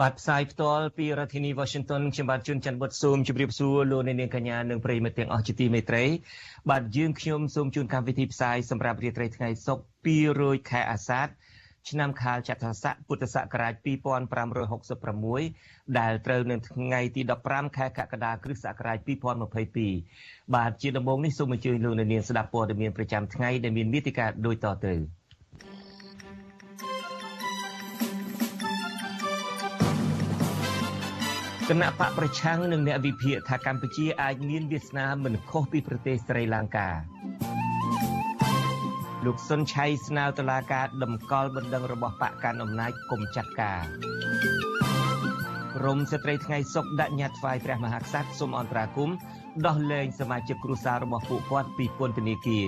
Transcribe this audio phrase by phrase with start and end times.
[0.00, 6.04] បាទផ្សាយផ្ទាល់ពីរដ្ឋធានី Washington ខ្ញុំបាទជួនច័ន្ទបុតស៊ូមជម្រាបសួរលោកអ្នកនាងកញ្ញានិងប្រិយមិត្តទាំងអស់ជាទីមេត្រី
[6.70, 9.84] បាទយើងខ្ញុំសូមជូនកម្មវិធីផ្សាយសម្រាប់រាត្រីថ្ងៃសុក្រ
[10.28, 11.28] 200ខែអាសាឍ
[11.90, 13.74] ឆ្នាំខាលចត្វាស័កពុទ្ធសករាជ
[15.00, 18.98] 2566ដែលត្រូវនៅថ្ងៃទី15ខែកក្កដាគ្រិស្តសករាជ
[19.76, 25.21] 2022បាទជាដំបូងនេះសូមអញ្ជើញលោកអ្នកនាងស្ដាប់ព័ត៌មានប្រចាំថ្ងៃដែលមានមេតិការដូចតទៅ
[31.70, 36.90] គណៈបកប្រឆាំងនិងអ្នកវិភាគថាកម្ពុជាអាចមានវាសនាមិនខុសពីប្រទេសស្រីលង្កា
[39.24, 43.82] លោកសុនឆៃស្នើតុលាការដំកល់បណ្ដឹងរបស់បកកាន់អំណាចគុំចាត់ការ
[45.76, 49.16] ក្រមស្ត្រីថ្ងៃសុកដាក់ញត្តិថ្វាយព្រះមហាក្សត្រសូមអន្តរាគមន៍
[49.66, 52.66] ដោះលែងសមាជិកគ្រួសាររបស់ពួកគាត់ពីពន្ធនាគារ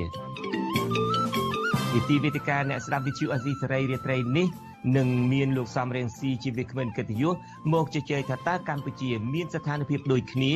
[1.95, 4.49] វិធីវិទ្យាអ្នកស្ដាប់វិទ្យុអសីសេរីរាត្រីនេះ
[4.97, 7.35] នឹងមានលោកសំរៀងស៊ីជាវាគ្មិនកិត្តិយស
[7.73, 10.53] មកជជែកថាតើកម្ពុជា មានស្ថានភាពដូចគ្នា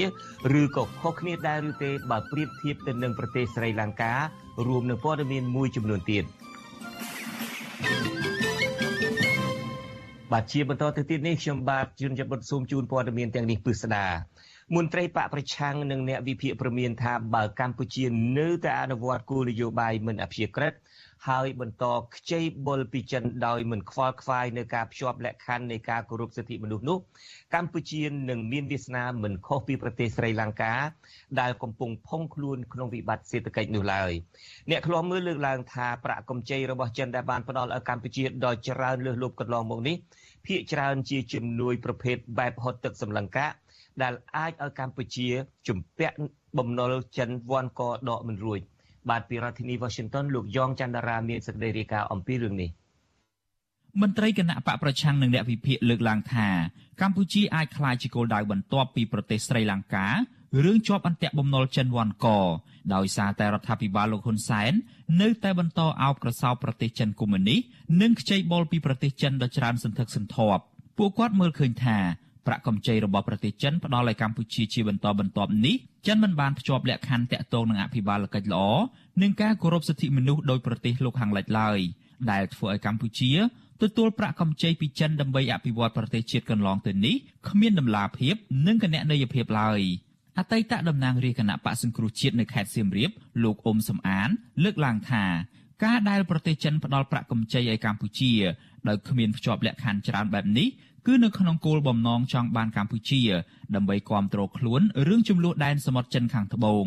[0.60, 4.14] ឬក៏ខុសគ្នាដែរឬទេបើប្រៀបធៀបទៅនឹងប្រទេសស្រីលង្កា
[4.66, 6.24] រួមនឹងព័ត៌មានមួយចំនួនទៀត
[10.32, 14.06] បាទជាបន្តទៅទៀតនេះខ្ញុំបាទជួនជបុតស៊ូមជូនព័ត៌មានទាំងនេះពិស្ដា
[14.76, 18.04] មន្ត្រីបកប្រឆាំងនិងអ្នកវិភាគប្រមានថាបើកម្ពុជា
[18.38, 20.72] នៅតែអនុវត្តគោលនយោបាយមិនអព្យាក្រឹត
[21.28, 21.84] ហើយបន្ត
[22.16, 26.98] ខ្ចីបុលពីចិនដោយមិនខ្វល់ខ្វាយនៅការភ្ជាប់លក្ខខណ្ឌនៃការគោរពសិទ្ធិមនុស្សនោះ
[27.54, 30.74] កម្ពុជានឹងមានវាសនាមិនខុសពីប្រទេសស្រីលង្កា
[31.40, 34.12] ដែលកំពុងផុងខ្លួនក្នុងវិបត្តិសេដ្ឋកិច្ចនោះឡើយ
[34.70, 39.96] អ្នកខ្លាំមើលលើកឡើងថាប្រាក់កម្ចីរបស់ចិនដែលបានផ្ដល់ឲ្យកម្ពុជាដ៏ច្រើនលើសលប់កន្លងមកនេះ
[40.46, 43.48] ភាគច្រើនជាជំនួយប្រភេទបែបហត់ទឹកសម្លឹងកា
[44.02, 45.28] ដែលអាចឲ្យកម្ពុជា
[45.68, 46.16] ជំពាក់
[46.58, 48.60] បំណុលចិនវាន់កដកមិនរួច។
[49.10, 52.70] បាទពីរដ្ឋធានី Washington លោកយ៉ងច័ន្ទរាមានសេចក្តីរាយការណ៍អំពីរឿងនេះ
[54.02, 56.48] មន្ត្រីគណៈបកប្រឆាំងនិងអ្នកវិភាគលើកឡើងថា
[57.00, 60.06] កម្ពុជាអាចក្លាយជាគោលដៅបន្ទាប់ពីប្រទេសស្រីលង្កា
[60.64, 62.26] រឿងជាប់អន្ទាក់បំណុលចិនវ៉ាន់ក
[62.94, 64.72] ដោយសារតែរដ្ឋាភិបាលលោកហ៊ុនសែន
[65.20, 67.60] នៅតែបន្តអោបក្រសោបប្រទេសចិនកុម្មុយនីស
[68.00, 70.62] និងខ្ចីបុលពីប្រទេសចិនដ៏ច្រើនសន្ធឹកសន្ធាប់
[70.98, 71.98] ពួកគាត់មើលឃើញថា
[72.48, 75.76] ប្រាក់កម្ចីរបស់ប្រទេសចិនផ្ដល់ឲ្យកម្ពុជាជាបន្តបន្ទាប់នេះ
[76.06, 78.66] ចិនមិនបានភ្ជាប់លក្ខខណ្ឌតាក់ទងនឹងអភិបាលកិច្ចល្អ
[79.22, 81.78] និងការគោរពសិទ្ធិមនុស្សដោយប្រទេសលោកខាងលិចឡើយ
[82.30, 83.30] ដែលធ្វើឲ្យកម្ពុជា
[83.82, 87.16] ទទួលប្រាក់កម្ចីពីចិនដើម្បីអភិវឌ្ឍប្រទេសជាតិកន្លងទៅនេះ
[87.48, 88.34] គ្មានដំណាភាព
[88.66, 89.80] និងគណនេយ្យភាពឡើយ
[90.38, 93.10] អតីតតំណាងរាជគណៈបកសង្គ្រោះជាតិនៅខេត្តសៀមរាប
[93.42, 94.28] លោកអ៊ុំសំអាន
[94.64, 95.24] លើកឡើងថា
[95.84, 98.32] ការដែលប្រទេសចិនផ្ដល់ប្រាក់កម្ចីឲ្យកម្ពុជា
[98.88, 100.68] ដោយគ្មានភ្ជាប់លក្ខខណ្ឌច្រើនបែបនេះ
[101.06, 103.20] គឺនៅក្នុងគោលបំណងចង់បានកម្ពុជា
[103.74, 106.86] ដើម្បីគ្រប់គ្រងខ្លួនរឿងចំនួនដែនសមុទ្រចិនខាងត្បូង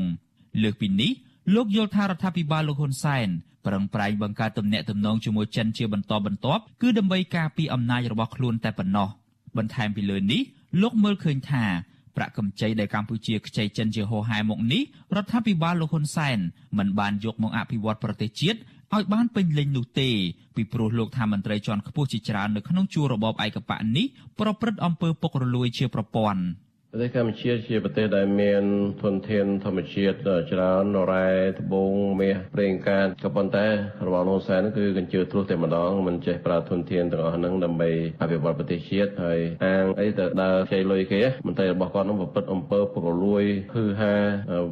[0.64, 1.12] លើសពីនេះ
[1.56, 3.28] លោកយល់ថារដ្ឋាភិបាលលោកហ៊ុនសែន
[3.66, 9.10] ប្រឹងប្រែងបង្កើតទំនាក់ទំនងជាមួយចិនជាបន្តបន្ទាប់គឺដើម្បីការពារអំណាចរបស់ខ្លួនតែប៉ុណ្ណោះ
[9.58, 10.42] បន្ថែមពីលើនេះ
[10.82, 11.64] លោកមើលឃើញថា
[12.16, 14.84] ប្រាក់កម្ចីដែលកម្ពុជាខ្ចីចិនជាហោហែមកនេះ
[15.16, 16.38] រដ្ឋាភិបាលលោកហ៊ុនសែន
[16.78, 18.60] មិនបានយកមកអភិវឌ្ឍប្រទេសជាតិ
[18.96, 20.10] ឲ្យបានពេញលេញនោះទេ
[20.56, 24.06] ពីព្រោះលោកថាមន្ត្រីជាន់ខ្ពស់ជាច្រើននៅក្នុងជួររបបឯកបៈនេះ
[24.40, 26.42] ប្រព្រឹត្តអំពើពុករលួយជាប្រព័ន្ធ
[26.94, 28.64] ប្រទេសកម្ពុជាជាប្រទេសដែលមាន
[29.02, 30.16] ធនធានធម្មជាតិ
[30.52, 33.68] ច្រើនរ៉ែត្បូងមាសប្រេងកាតក៏ប៉ុន្តែ
[34.06, 37.90] របស់លោកសែនគឺកញ្ជើទ្រោះតែម្ដងមិនចេះប្រើធនធានទាំងអស់ហ្នឹងដើម្បី
[38.22, 43.44] អភិវឌ្ឍប្រទេសជាតិហើយអាងអីទៅដើរខ្ចីលុយគេមន្ត្រីរបស់គាត់ហ្នឹងប្រព្រឹត្តអំពើពុករលួយ
[43.76, 44.16] ហឺហា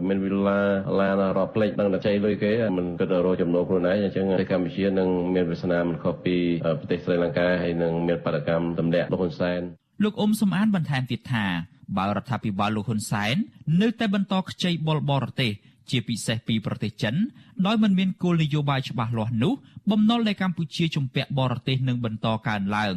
[0.07, 0.61] មានវិឡា
[0.99, 6.37] ឡានរាប់ផ្លេចដឹងតែខ្ចីលុយគេមិនគិតរកចំណូលខ្លួនឯងអញ្ចឹងប្រទេសកម្ពុជានឹងមានវាសនាមិនខុសពី
[6.79, 9.63] ប្រទេសស្រីលង្កាហើយនឹងមានបដកម្មទម្លាក់លោកហ៊ុនសែន
[10.03, 11.45] លោកអ៊ុំសំអានបន្ថែមទៀតថា
[11.97, 13.35] បើរដ្ឋាភិបាលលោកហ៊ុនសែន
[13.81, 15.51] នៅតែបន្តខ្ចីបុលបរទេស
[15.89, 17.15] ជាពិសេសពីប្រទេសចិន
[17.65, 19.53] ដោយមិនមានគោលនយោបាយច្បាស់លាស់នោះ
[19.91, 22.95] បំណុលនៃកម្ពុជាជំពាក់បរទេសនឹងបន្តកើនឡើង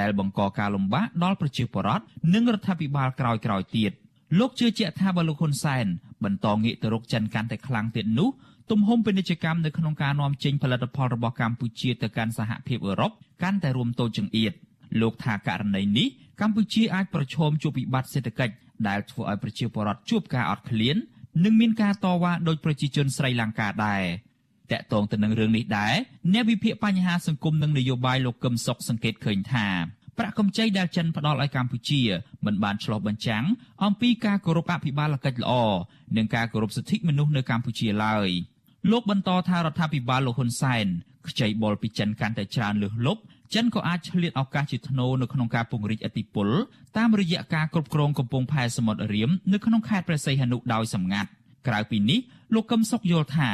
[0.00, 2.04] ដែលបង្កការលំបាកដល់ប្រជាពលរដ្ឋ
[2.34, 3.92] និងរដ្ឋាភិបាលក្រោយៗទៀត
[4.38, 5.86] លោកជឿជាក់ថាបើលោកហ៊ុនសែន
[6.24, 8.28] បន្តងាកទៅរកចិនកាន់តែខ្លាំងទៀតនោះ
[8.70, 13.12] ទំហំពាណិជ្ជកម្មនៅក្នុងការនាំចេញផលិតផលរបស់កម្ពុជាទៅកាន់សហភាពអឺរ៉ុប
[13.42, 14.52] កាន់តែរួមតូចចង្អៀត
[15.00, 16.08] លោកថាករណីនេះ
[16.40, 18.54] កម្ពុជាអាចប្រឈមជួបវិបត្តិសេដ្ឋកិច្ច
[18.88, 20.96] ដែលធ្វើឲ្យប្រជាពលរដ្ឋជួបការអត់ឃ្លាន
[21.44, 24.02] និងមានការតវ៉ាដោយប្រជាជនស្រីលង្កាដែរ
[24.72, 25.94] តកតងទៅនឹងរឿងនេះដែរ
[26.32, 29.68] អ្នកវិភាគបញ្ហាសង្គមនិងនយោបាយលោកកឹមសុខសង្កេតឃើញថា
[30.18, 32.02] ប្រាក់កម្ចីដែលចិនផ្ដល់ឲ្យកម្ពុជា
[32.46, 33.44] មិនបានឆ្លុះបញ្ចាំង
[33.84, 35.52] អំពីការគោរពអភិបាលកិច្ចល្អ
[36.16, 38.28] និងការគោរពសិទ្ធិមនុស្សនៅកម្ពុជាឡើយ
[38.90, 40.86] លោកបន្តថារដ្ឋាភិបាលលោកហ៊ុនសែន
[41.28, 43.22] ខ្ចីបុលពីចិនកាន់តែច្រើនលើសលប់
[43.54, 46.48] ចិនក៏អាចឆ្លៀតឱកាសជាធ្នូនៅក្នុងការពង្រីកឥទ្ធិពល
[46.98, 51.28] តាមរយៈការគ្រប់គ្រងកំពង់ផែសមុទ្ររៀមនៅក្នុងខេត្តព្រះសីហនុដោយសម្ងាត់
[51.68, 52.20] ក្រៅពីនេះ
[52.54, 53.50] លោកកឹមសុខយល់ថា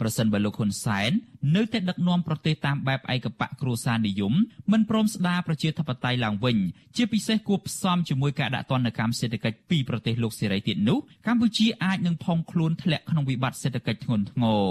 [0.00, 1.10] ប្រសិនបើលោកហ៊ុនសែន
[1.56, 4.34] នៅតែដឹកនាំប្រទេសតាមបែបឯកបកគ្រួសារនិយម
[4.72, 6.56] មិនព្រមស្ដារប្រជាធិបតេយ្យឡើងវិញ
[6.96, 14.64] ជាពិសេសគួបផ្សំជាមួយការដាក់ទណ្ឌកម្មសេដ្ឋកិច្ចពីប្រទេសលោកសេរីទៀតនោះកម្ពុជាអាចនឹងផុងខ្លួនធ្លាក់ក្នុងវិបត្តិសេដ្ឋកិច្ចធ្ងន់ធ្ងរ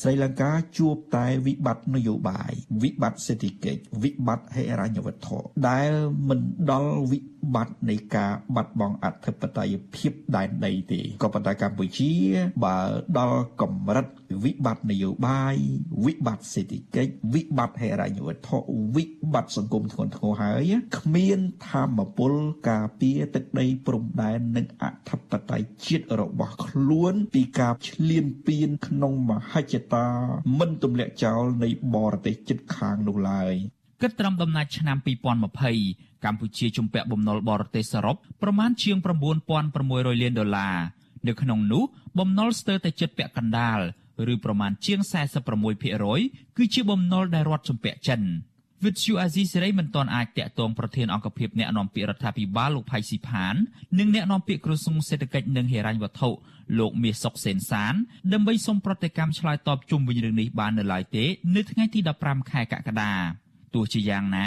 [0.00, 2.52] ស្រីលង្កាជួបតែវិបត្តិនយោបាយ
[2.82, 5.38] វិបត្តិសេដ្ឋកិច្ចវិបត្តិហិរញ្ញវត្ថុ
[5.68, 5.90] ដែល
[6.28, 6.40] មិន
[6.70, 7.18] ដល់វិ
[7.54, 12.12] បត្តិនៃការបាត់បង់អធិបតេយ្យភាពដែនដីទេក៏ប៉ុន្តែកម្ពុជា
[12.64, 12.76] បើ
[13.18, 14.06] ដល់កម្រិត
[14.44, 15.56] វិបត្តិនយោបាយ
[16.04, 18.58] វិបត្តិសេដ្ឋកិច្ចវិបត្តិហិរញ្ញវត្ថុ
[18.96, 19.04] វិ
[19.34, 21.38] បត្តិសង្គមធ្ងន់ធ្ងរហើយគ្មាន
[21.68, 22.32] ធម្មពល
[22.70, 30.06] ការពារទឹកដីព្រំដែននិងអធិបតេយ្យជាតិរបស់ខ្លួនពីការឈ្លានពានក្នុងមហិច្ឆតា
[30.58, 33.54] មិនទម្លាក់ចោលនៃបរទេសជិតខាងនោះឡើយ
[34.00, 34.96] គិតត្រឹមដំណាច់ឆ្នាំ
[35.60, 38.96] 2020កម្ពុជាជំពាក់បំណុលបរទេសសរុបប្រមាណជាង
[39.58, 40.76] 9600លានដុល្លារ
[41.26, 41.84] នៅក្នុងនោះ
[42.18, 43.80] បំណុលស្ទើរតែជិតពាក់កណ្ដាល
[44.32, 45.00] ឬប្រមាណជាង
[45.78, 48.22] 46%គឺជាបំណុលដែលរដ្ឋជំពាក់ចិន
[48.84, 53.54] វិទ្យុអាស៊ីសេរីមិនទាន់អាចតាក់ទងប្រធានអង្គភិបអ្នកនាំពាក្យរដ្ឋាភិបាលលោកផៃស៊ីផាន
[53.98, 56.28] និងអ្នកនាំពាក្យក្រសួងសេដ្ឋកិច្ចនិងហិរញ្ញវត្ថុ
[56.78, 57.94] លោកមាសសុកសេនសាន
[58.32, 61.24] ដើម្បីសូមប្រតិកម្មឆ្លើយតបជុំវិញរឿងនេះបាននៅឡើយទេ
[61.56, 63.12] នៅថ្ងៃទី15ខែកក្កដា
[63.76, 64.46] ទោះជាយ៉ាងណា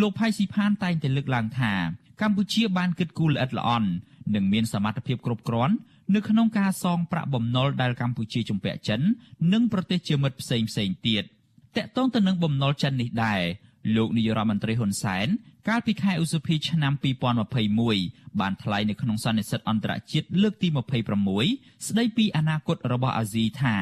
[0.00, 1.72] លោកផៃស៊ីផានតែងតែលើកឡើងថា
[2.20, 3.88] កម្ពុជាបានគិតគូរល្អិតល្អន់
[4.34, 5.74] និងមានសមត្ថភាពគ្រប់គ្រាន់
[6.14, 9.00] នៅក្នុងការសងប្រាក់បំណុលដែលកម្ពុជាជំពាក់ចិន
[9.52, 11.24] និងប្រទេសជាមិត្តផ្សេងផ្សេងទៀត
[11.76, 13.42] តកតងទៅនឹងបំណុលចិននេះដែរ
[13.96, 15.28] លោកនាយរដ្ឋមន្ត្រីហ៊ុនសែន
[15.68, 16.92] កាលពីខែឧសភាឆ្នាំ
[17.66, 20.68] 2021បានថ្លែងនៅក្នុងសន្និសីទអន្តរជាតិលើកទី
[21.28, 23.76] 26ស្ដីពីអនាគតរបស់អាស៊ីថា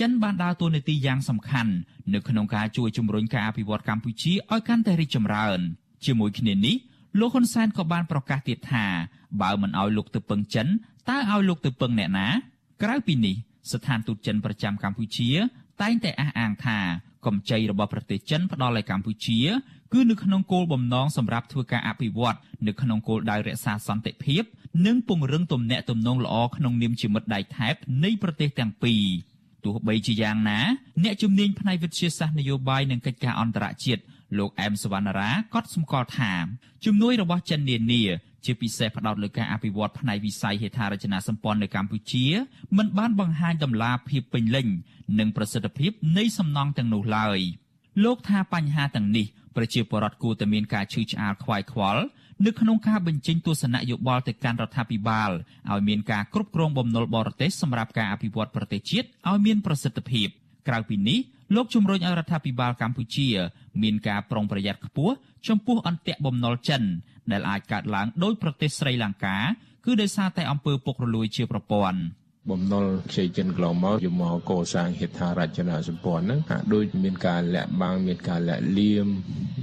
[0.00, 1.72] ចិនបានដើរតួនាទីយ៉ាងសំខាន់
[2.14, 5.58] នៅក្នុងការជួយជំរុញការអភិវឌ្ឍកម្ពុជាឲ្យកាន់តែរីកចម្រើន
[6.04, 6.76] ជាមួយគ្នានេះ
[7.18, 8.84] លោកហ៊ុនសែនក៏បានប្រកាសទៀតថា
[9.40, 10.66] បើមិនឲ្យលោកទៅពឹងចិន
[11.08, 12.28] តើឲ្យលោកទៅពឹងអ្នកណា
[12.82, 13.34] ក្រៅពីនេះ
[13.72, 15.30] ស្ថានទូតចិនប្រចាំកម្ពុជា
[15.82, 16.78] តែងតែអះអាងថា
[17.26, 19.40] កម្ចីរបស់ប្រទេសចិនផ្ដល់ឲ្យកម្ពុជា
[19.92, 24.42] គឺនៅក្នុងគោលបំណងសម្រាប់ធ្វើការអភិវឌ្ឍនៅក្នុងគោលដៅរក្សាសន្តិភាព
[24.86, 29.04] និងពង្រឹងទំនាក់ទំនងល្អក្នុងនាមជាមិត្តដៃថែបនៃប្រទេសទាំងពីរ
[29.66, 30.60] ទោះបីជាយ៉ាងណា
[31.04, 34.02] អ្នកជំនាញផ្នែកវិទ្យាសាស្ត្រនយោបាយនិងកិច្ចការអន្តរជាតិ
[34.38, 36.32] លោកអែមសវណ្ណារាក៏សម្គាល់ថា
[36.84, 38.02] ជំនួយរបស់ចិននានា
[38.44, 42.24] ជាពិសេសផ្ដោតលើការអភិវឌ្ឍផ្នែកវិស័យហេដ្ឋារចនាសម្ព័ន្ធនៅកម្ពុជា
[42.76, 44.68] មិនបានបង្ហាញដំណាភាពពេញលេញ
[45.18, 47.38] និងប្រសិទ្ធភាពនៃសំណង់ទាំងនោះឡើយ
[48.04, 49.26] លោកថាបញ្ហាទាំងនេះ
[49.56, 52.02] ប្រជាពលរដ្ឋគួរតែមានការឈឺឆ្អាលខ្វាយខ្វល់
[52.44, 55.30] នៅក្នុងការបញ្ចេញទស្សនៈយោបល់ទៅកាន់រដ្ឋាភិបាល
[55.70, 60.28] ឲ្យមានការគ្រប់គ្រងបំណុលបរទេសសម្រាប់ការអភិវឌ្ឍប្រទេសជាតិឲ្យមានប្រសិទ្ធភាព
[60.68, 61.18] ក្រៅពីនេះ
[61.54, 63.28] លោកជំរុញឲ្យរដ្ឋាភិបាលកម្ពុជា
[63.82, 65.14] មានការប្រុងប្រយ័ត្នខ្ពស់
[65.48, 66.82] ចំពោះអន្ទាក់បំណុលចិន
[67.30, 69.36] ដែលអាចកើតឡើងដោយប្រទេសស្រីលង្កា
[69.84, 72.00] គឺដោយសារតែអំពើពុករលួយជាប្រព័ន្ធ
[72.50, 79.08] បំណុលខ្ចីចិនកន្លងមកយកមកកសាងហេដ្ឋារចនាសម្ព័ន្ធហ្នឹងហាក់ដូចមានការលាក់បាំងមានការលាក់លៀម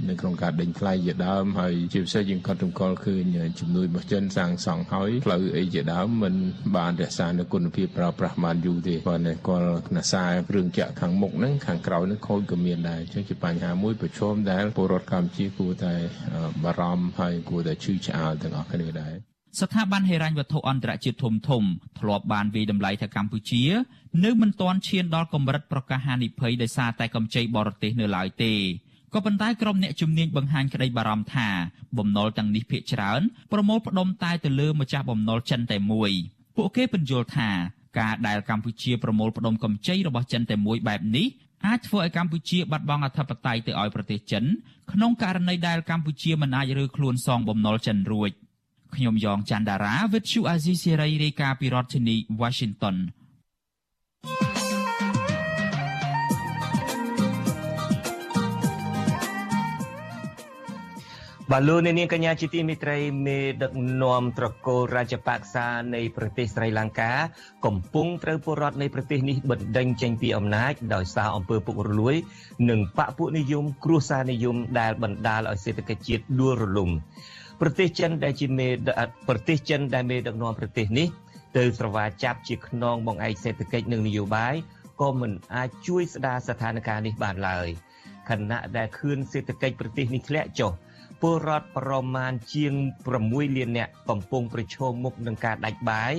[0.08, 3.22] នៅក្នុងការដេញថ្លៃជាដើមហើយជាពិសេសយើងក៏ទង្កល់ឃើញ
[3.60, 6.34] ជំនួយរបស់ចិនសាងសង់ហើយផ្លូវអីជាដើមមិន
[6.76, 15.94] បានរក្សានូវគុណភាពប្រើប្រាស់បានយូរទេប៉ុន្តែគាត់ខ្នះសារគ្រឿងចាក់ខាងមុខហ្នឹងខាងក្រោយហ្នឹងខូចក៏មានដែរអញ្ចឹងជាបញ្ហាមួយប្រឈមដែលពលរដ្ឋកម្ពុជាគួរតែ
[16.64, 21.62] បារម្ភហើយគួរតែឈឺឆ្អាលទាំងអស់គ្នាដែរ ស្ថាប័នហិរញ្ញវត្ថុអន្តរជាតិធំធំ
[21.98, 23.62] ធ្លាប់បានវិយតម្លៃថាកម្ពុជា
[24.24, 28.52] នៅមិនទាន់ឈានដល់កម្រិតប្រកាសហានិភ័យដោយសារតែកម្ចីបរទេសនៅឡើយទេ
[29.14, 31.48] ក៏ប៉ុន្តែក្រុមអ្នកជំនាញបង្ហាញក្តីបារម្ភថា
[31.98, 33.20] បំណុលទាំងនេះភាគច្រើន
[33.52, 36.10] ប្រមូលផ្ដុំតែទៅលើម្ចាស់បំណុលចិនតែមួយ
[36.56, 37.50] ពួកគេពន្យល់ថា
[37.98, 41.26] ការដែលកម្ពុជាប្រមូលផ្ដុំកម្ចីរបស់ចិនតែមួយបែបនេះ
[41.66, 44.44] អាចធ្វើឲ្យកម្ពុជាបាត់បង់អធិបតេយ្យទៅឲ្យប្រទេសចិន
[44.92, 48.32] ក្នុងករណីដែលកម្ពុជាមិនអាចរើខ្លួនសងបំណុលចិនរួច។
[48.96, 52.96] ខ្ញុំយ៉ងច័ន្ទដារាវិទ្យុអាស៊ីសេរីរាយការណ៍ពីរដ្ឋធានី Washington
[61.52, 63.72] បាទលោកអ្នកនាងកញ្ញាជាទីមេត្រីមេដឹក
[64.02, 67.12] នាំត្រកូលរាជបក្សានៃប្រទេសស្រីលង្កា
[67.66, 72.14] កំពុងត្រូវពលរដ្ឋនៃប្រទេសនេះបណ្ដេញចេញពីអំណាចដោយសារអំពើពុករលួយ
[72.70, 76.90] និងបកពួកនិយម គ្រួសារនិយមដែលបណ្ដាលឲ្យសេដ្ឋកិច្ចជាតិដួលរលំ
[77.60, 78.68] ប្រទេសចិនដែលជាមេ
[79.28, 81.08] ប្រទេសចិនដែលមេដឹកនាំប្រទេសនេះ
[81.56, 84.54] ទៅស្រវាចាប់ជាខ្នងបងឯកសេដ្ឋកិច្ចនិងនយោបាយ
[85.00, 87.68] ក៏មិនអាចជួយស្ដារស្ថានភាពនេះបានឡើយ
[88.28, 90.72] ខណៈដែលខឿនសេដ្ឋកិច្ចប្រទេសនេះធ្លាក់ចុះ
[91.22, 92.74] ពលរដ្ឋប្រមាណជាង
[93.14, 96.12] 6លាននាក់កំពុងប្រឈមមុខនឹងការដាច់បាយ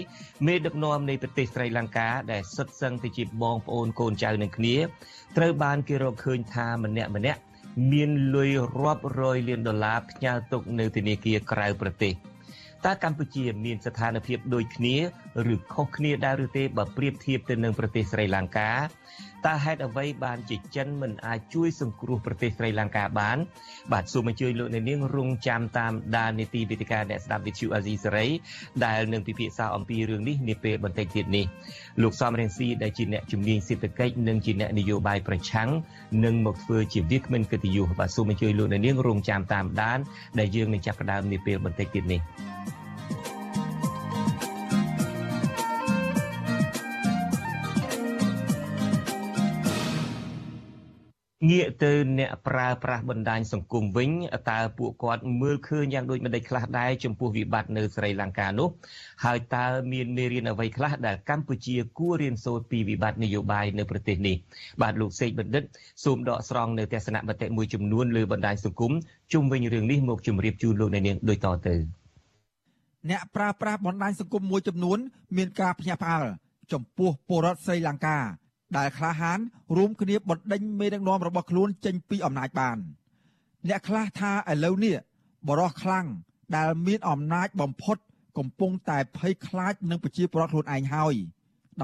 [0.45, 4.75] មេដឹកនាំនៃប្រទេសស្រីលង្កាដែលសុទ្ធសឹងទៅជាបងប្អូនកូនចៅនឹងគ្នា
[5.37, 7.39] ត្រូវបានគេរកឃើញថាម្នាក់ម្នាក់
[7.91, 12.13] មានលុយរាប់រយលានដុល្លារផ្ញើទុកនៅធនាគារក្រៅប្រទេស
[12.85, 14.95] តើកម្ពុជាមានស្ថានភាពដូចគ្នា
[15.53, 18.71] ឬខុសគ្នាដែរឬទេបើប្រៀបធៀបទៅនឹងប្រទេសស្រីលង្កា
[19.45, 23.37] តើហេតុអ្វីបានជាចិនមិនអាចជួយសង្គ្រោះប្រទេសស្រីលង្កាបាន
[23.93, 28.27] បាទសូមអញ្ជើញលោកអ្នកនាងរងចាំតាមដាននីតិវិទ្យាអ្នកស្ដាប់វិទ្យុអាស៊ីសេរី
[28.85, 31.45] ដែលនឹងពិភាក្សាអំពីរឿងនេះនាពេលបន្តិចទៀតនេះ
[32.03, 35.69] លោកសំរៀងស៊ីដែលជាអ្នកជំនាញសេដ្ឋកិច្ចនិងជាអ្នកនយោបាយប្រឆាំង
[36.25, 39.99] នឹងមកធ្វើជាវាគ្មិនកិត្តិយសបាទសូមអញ្ជើញលោកអ្នកនាងរងចាំតាមដាន
[40.39, 42.21] ដែលយើងនឹងចាប់ផ្ដើមនាពេលបន្តិចទៀតនេះ
[51.51, 54.09] ងាកទៅអ្នកប្រើប្រាស់បណ្ដាញសង្គមវិញ
[54.51, 58.69] តើពួកគាត់មើលឃើញយ៉ាងដូចម្ដេចខ្លះដែរចំពោះវិបត្តិនៅស្រីលង្កានោះ
[59.25, 64.35] ហើយតើមានមេរៀនអ្វីខ្លះដែលកម្ពុជាគួររៀនសូត្រពីវិបត្តិនយោបាយនៅប្រទេសនេះ
[64.81, 65.63] បាទលោកសេកបណ្ឌិត
[66.03, 68.91] សូមដកស្រង់នៅទស្សនៈមតិមួយចំនួនលើបណ្ដាញសង្គម
[69.33, 71.75] ជុំវិញរឿងនេះមកជម្រាបជូនលោកអ្នកនាងដូចតទៅ
[73.09, 74.97] អ្នកប្រើប្រាស់បណ្ដាញសង្គមមួយចំនួន
[75.37, 76.27] មានការភ្ញាក់ផ្អើល
[76.73, 78.17] ចំពោះពលរដ្ឋស្រីលង្កា
[78.77, 79.39] ដែលក្លាហាន
[79.77, 82.77] រួមគ្នាបណ្ដេញមេដឹកនាំរបស់ខ្លួនចេញពីអំណាចបាន
[83.67, 84.95] អ្នកខ្លះថាឥឡូវនេះ
[85.47, 86.05] បរោះខ្លាំង
[86.55, 87.97] ដែលមានអំណាចបំផុត
[88.37, 91.15] កំពុងតែភ័យខ្លាចនឹងប្រជាពលរដ្ឋខ្លួនឯងហើយ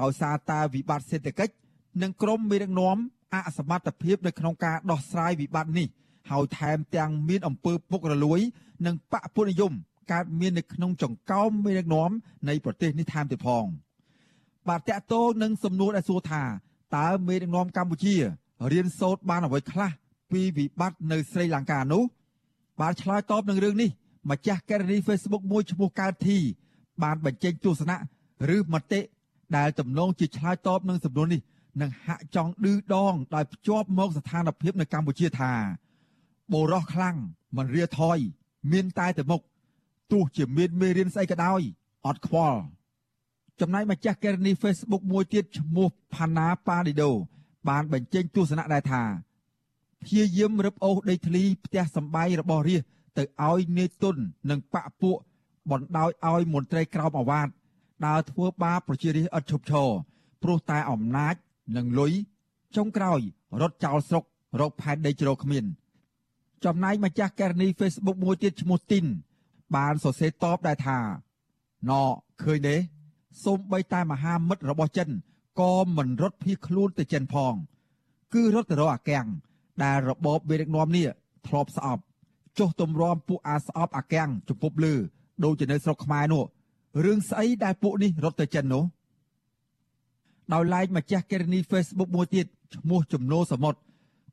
[0.00, 1.54] ដោយសារតែវិបត្តិសេដ្ឋកិច្ច
[2.02, 2.96] និងក្រមមេដឹកនាំ
[3.34, 5.88] អសមត្ថភាពនៅក្នុងការដោះស្រាយវិបត្តិនេះ
[6.30, 8.40] ហើយថែមទាំងមានអំពើពុករលួយ
[8.86, 9.72] និងបកពុនិយម
[10.12, 12.10] កើតមាននៅក្នុងចង្កោមមេដឹកនាំ
[12.48, 13.66] នៃប្រទេសនេះថែមទៀតផង
[14.68, 16.42] បាទតកតោនឹងសំណួរដែលសួរថា
[16.96, 18.14] តើមេដឹកនាំកម្ពុជា
[18.72, 19.90] រៀនសូត្របានអ្វីខ្លះ
[20.30, 22.02] ពីវិបត្តិនៅស្រីលង្កានោះ
[22.80, 23.90] បានឆ្លើយតបនឹងរឿងនេះ
[24.30, 26.38] ម្ចាស់កេរនី Facebook មួយឈ្មោះកើតធី
[27.02, 27.98] បានបញ្ចេញទស្សនៈ
[28.56, 29.00] ឬមតិ
[29.56, 31.40] ដែលទំនងជាឆ្លើយតបនឹងសំណួរនេះ
[31.80, 35.52] នឹងហាក់ចង់ឌឺដងដោយភ្ជាប់មកស្ថានភាពនៅកម្ពុជាថា
[36.52, 37.16] បូរោះខ្លាំង
[37.56, 38.18] មិនរាថយ
[38.72, 39.40] មានតែទៅមុខ
[40.12, 41.60] ទោះជាមានមេរៀនស្អីក៏ដោយ
[42.06, 42.60] អត់ខ្វល់
[43.62, 47.10] ចំណែកម្ចាស់កេរនី Facebook មួយទៀតឈ្មោះផាណាប៉ាឌីដូ
[47.68, 49.02] បានបញ្ចេញទស្សនៈដែរថា
[50.02, 52.82] ព្យាយាមរឹបអូសដីធ្លីផ្ទះសម្បែងរបស់រាជ
[53.18, 54.16] ទៅឲ្យនាយទុន
[54.50, 55.16] និងបពពួក
[55.70, 57.48] បណ្ដោយឲ្យមន្ត្រីក្រមអាវ៉ាត
[58.06, 59.88] ដើរធ្វើបាបប្រជារាស្ត្រឥតឈប់ឈរ
[60.42, 61.34] ព្រោះតែអំណាច
[61.76, 62.12] និងលុយ
[62.76, 63.20] ចុងក្រោយ
[63.60, 64.24] រត់ចោលស្រុក
[64.60, 65.64] រកផែនដីជ្រោកគ្មាន
[66.64, 69.04] ចំណែកម្ចាស់កេរនី Facebook មួយទៀតឈ្មោះទីន
[69.76, 70.98] បានសរសេរតបដែរថា
[71.90, 71.92] ណ
[72.42, 72.76] ឃើញទេ
[73.44, 75.10] សូម្បីតែមហាមិត្តរបស់ចិន
[75.60, 77.54] ក៏មិនរត់ភៀសខ្លួនទៅចិនផង
[78.34, 79.26] គឺរត់ទៅរកអាកាំង
[79.82, 81.06] ដែលរបបមេដឹកនាំនេះ
[81.46, 82.02] ធ្លាប់ស្អប់
[82.58, 84.94] ចុះទម្រាំពួកអាស្អប់អាកាំងជំពប់លឺ
[85.44, 86.44] ដូចជានៅស្រុកខ្មែរនោះ
[87.04, 88.84] រឿងស្អីដែលពួកនេះរត់ទៅចិននោះ
[90.52, 93.80] ដោយឡែកម្ចាស់កេរនី Facebook មួយទៀតឈ្មោះចំនួនសមុទ្រ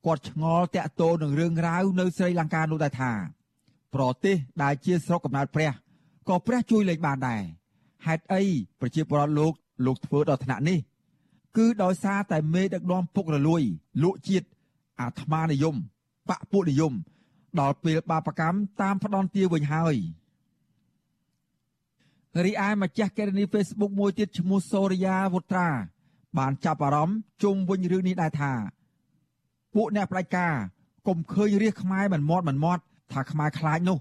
[0.06, 3.12] គាត់ឆ្ងល់តាក់ទោនឹងរឿងរ៉ាវនៅស្រីលង្កានោះដែរថា
[3.94, 5.72] ប្រទេសដែលជាស្រុកកំណើតព្រះ
[6.28, 7.44] ក៏ព្រះជួយលេងបានដែរ
[8.06, 8.44] ហេតុអី
[8.80, 9.54] ប្រជាពលរដ្ឋលោក
[9.86, 10.80] លោកធ្វើដល់ថ្នាក់នេះ
[11.58, 13.62] គឺដោយសារតែមេដឹកនាំពុករលួយ
[14.04, 14.48] លក់ជាតិ
[15.00, 15.76] អាត្មានិយម
[16.30, 16.94] បកពួកនិយម
[17.60, 19.96] ដល់ពេលបាបកម្មតាមផ្ដន់ទាវិញហើយ
[22.46, 25.70] រីឯម្ចាស់កេរនី Facebook មួយទៀតឈ្មោះសូរិយាវុត្រា
[26.38, 28.54] បានចាប់អារម្មណ៍ជុំវិញរឿងនេះដែរថា
[29.76, 30.54] ពួកអ្នកផ្ដាច់ការ
[31.08, 33.98] កុំឃើញរាជខ្មែរមិនមាត់មិនមាត់ថាខ្មែរខ្លាចនោះ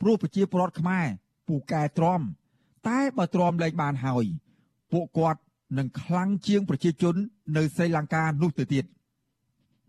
[0.00, 1.06] ព្រោះប្រជាពលរដ្ឋខ្មែរ
[1.48, 2.20] ពូកែទ្រាំ
[2.88, 4.24] តែបើទ្រាំលែងបានហើយ
[4.92, 5.40] ពួកគាត់
[5.78, 7.14] នឹងខ្លាំងជាងប្រជាជន
[7.56, 8.84] នៅស្រីលង្កានោះទៅទៀត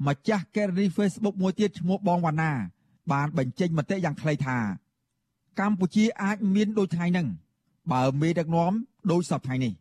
[0.07, 2.51] ម្ចាស់កេរនី Facebook មួយទៀតឈ្មោះបងវណ្ណា
[3.11, 4.57] បានបញ្ចេញមតិយ៉ាងខ្លីថា
[5.59, 7.27] កម្ពុជាអាចមានដូចថ្ងៃហ្នឹង
[7.91, 8.71] បើមេដឹកនាំ
[9.11, 9.73] ដូចសពថ្ងៃនេះ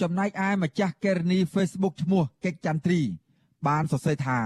[0.00, 3.00] ចំណែកឯម្ចាស់កេរនី Facebook ឈ្មោះកិច្ចចន្ទ្រី
[3.66, 4.38] បានសរសេរថា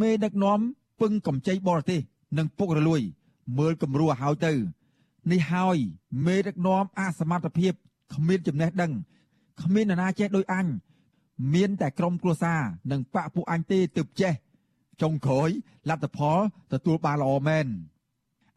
[0.00, 0.60] មេដឹកនាំ
[1.00, 2.00] ពឹងកំចៃបរទេស
[2.38, 3.00] និងពុករលួយ
[3.58, 4.52] មើលគំរូឲ្យហើយទៅ
[5.32, 5.76] នេះហើយ
[6.26, 7.72] មេដឹកនាំអសមត្ថភាព
[8.14, 8.92] គ្មានចំណេះដឹង
[9.62, 10.66] គ្មាននរណាចេះដោយអញ
[11.54, 12.60] មានតែក្រុមគ្រួសារ
[12.90, 14.32] និងបកពួកអញទេទើបចេះ
[15.02, 15.48] ចុងក្រោយ
[15.88, 16.38] លទ្ធផល
[16.72, 17.66] ទទួលបានល្អមែន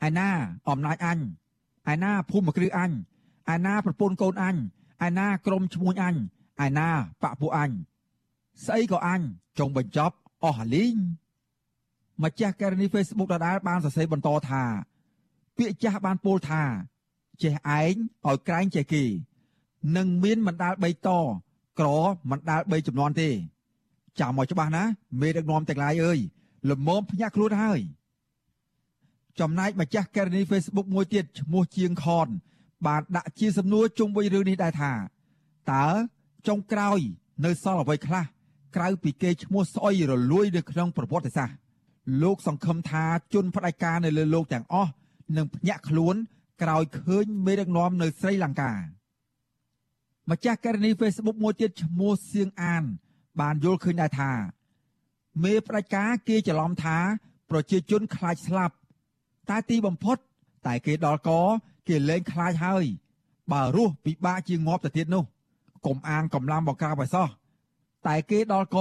[0.08, 0.30] ឯណា
[0.70, 1.20] អំណាចអញ
[1.94, 2.92] ឯណាភូមិគ្រឹះអញ
[3.54, 4.56] ឯណាប្រពន្ធកូនអញ
[5.06, 6.16] ឯណាក្រុមឈ្មោះអញ
[6.66, 6.90] ឯណា
[7.22, 7.72] បកពួកអញ
[8.66, 9.22] ស្អីក៏អញ
[9.60, 10.96] ចុងបញ្ចប់អស់លីង
[12.24, 14.64] ម្ចាស់ករណី Facebook ដដែលបានសរសេរបន្តថា
[15.58, 16.64] ពាក្យចាស់បានពោលថា
[17.42, 17.94] ចេះឯង
[18.28, 19.04] ឲ្យក្រែងចេះគេ
[19.98, 21.10] នឹងមានមិនដាល់3ត
[21.80, 21.88] ក្រ
[22.32, 23.30] មិនដាល់3ចំនួនទេ
[24.20, 24.84] ចាំមកច្បាស់ណា
[25.22, 26.20] មេដឹកនាំទាំងឡាយអើយ
[26.72, 27.80] ល្មមភ្ញាក់ខ្លួនហើយ
[29.40, 32.28] ចំណែកម្ចាស់ករណី Facebook មួយទៀតឈ្មោះជាងខន
[32.88, 34.94] បានដាក់ជាសំណួរជុំវិញរឿងនេះដែរថា
[35.72, 35.86] តើ
[36.48, 37.00] ចុងក្រោយ
[37.46, 38.26] នៅសល់អ្វីខ្លះ
[38.76, 41.56] ក្រៅពីគេឈ្មោះស្អុយរលួយនៅក្នុងប្រវត្តិសាស្ត្រ
[42.24, 43.04] លោកសង្ឃឹមថា
[43.34, 44.92] ជនផ្ដាច់ការនៅលើលោកទាំងអស់
[45.38, 46.16] នឹងភ្ញាក់ខ្លួន
[46.62, 48.74] ក្រោយឃើញមេដឹកនាំនៅស្រីលង្កា
[50.30, 52.84] ម្ចាស់ករណី Facebook មួយទៀតឈ្មោះសៀងអាន
[53.40, 54.32] បានយល់ឃើញដែរថា
[55.44, 56.98] មេផ្ដាច់ការគេច្រឡំថា
[57.50, 58.76] ប្រជាជនខ្លាចស្លាប់
[59.50, 60.18] តែទីបំផុត
[60.68, 61.30] តែគេដល់ក
[61.88, 62.86] គេលែងខ្លាចហើយ
[63.52, 65.24] បើរស់ពិបាកជាងាប់ទៅទៀតនោះ
[65.86, 67.28] កុំអាងកម្លាំងបកក្រាបឲ្យសោះ
[68.08, 68.78] តែគេដល់ក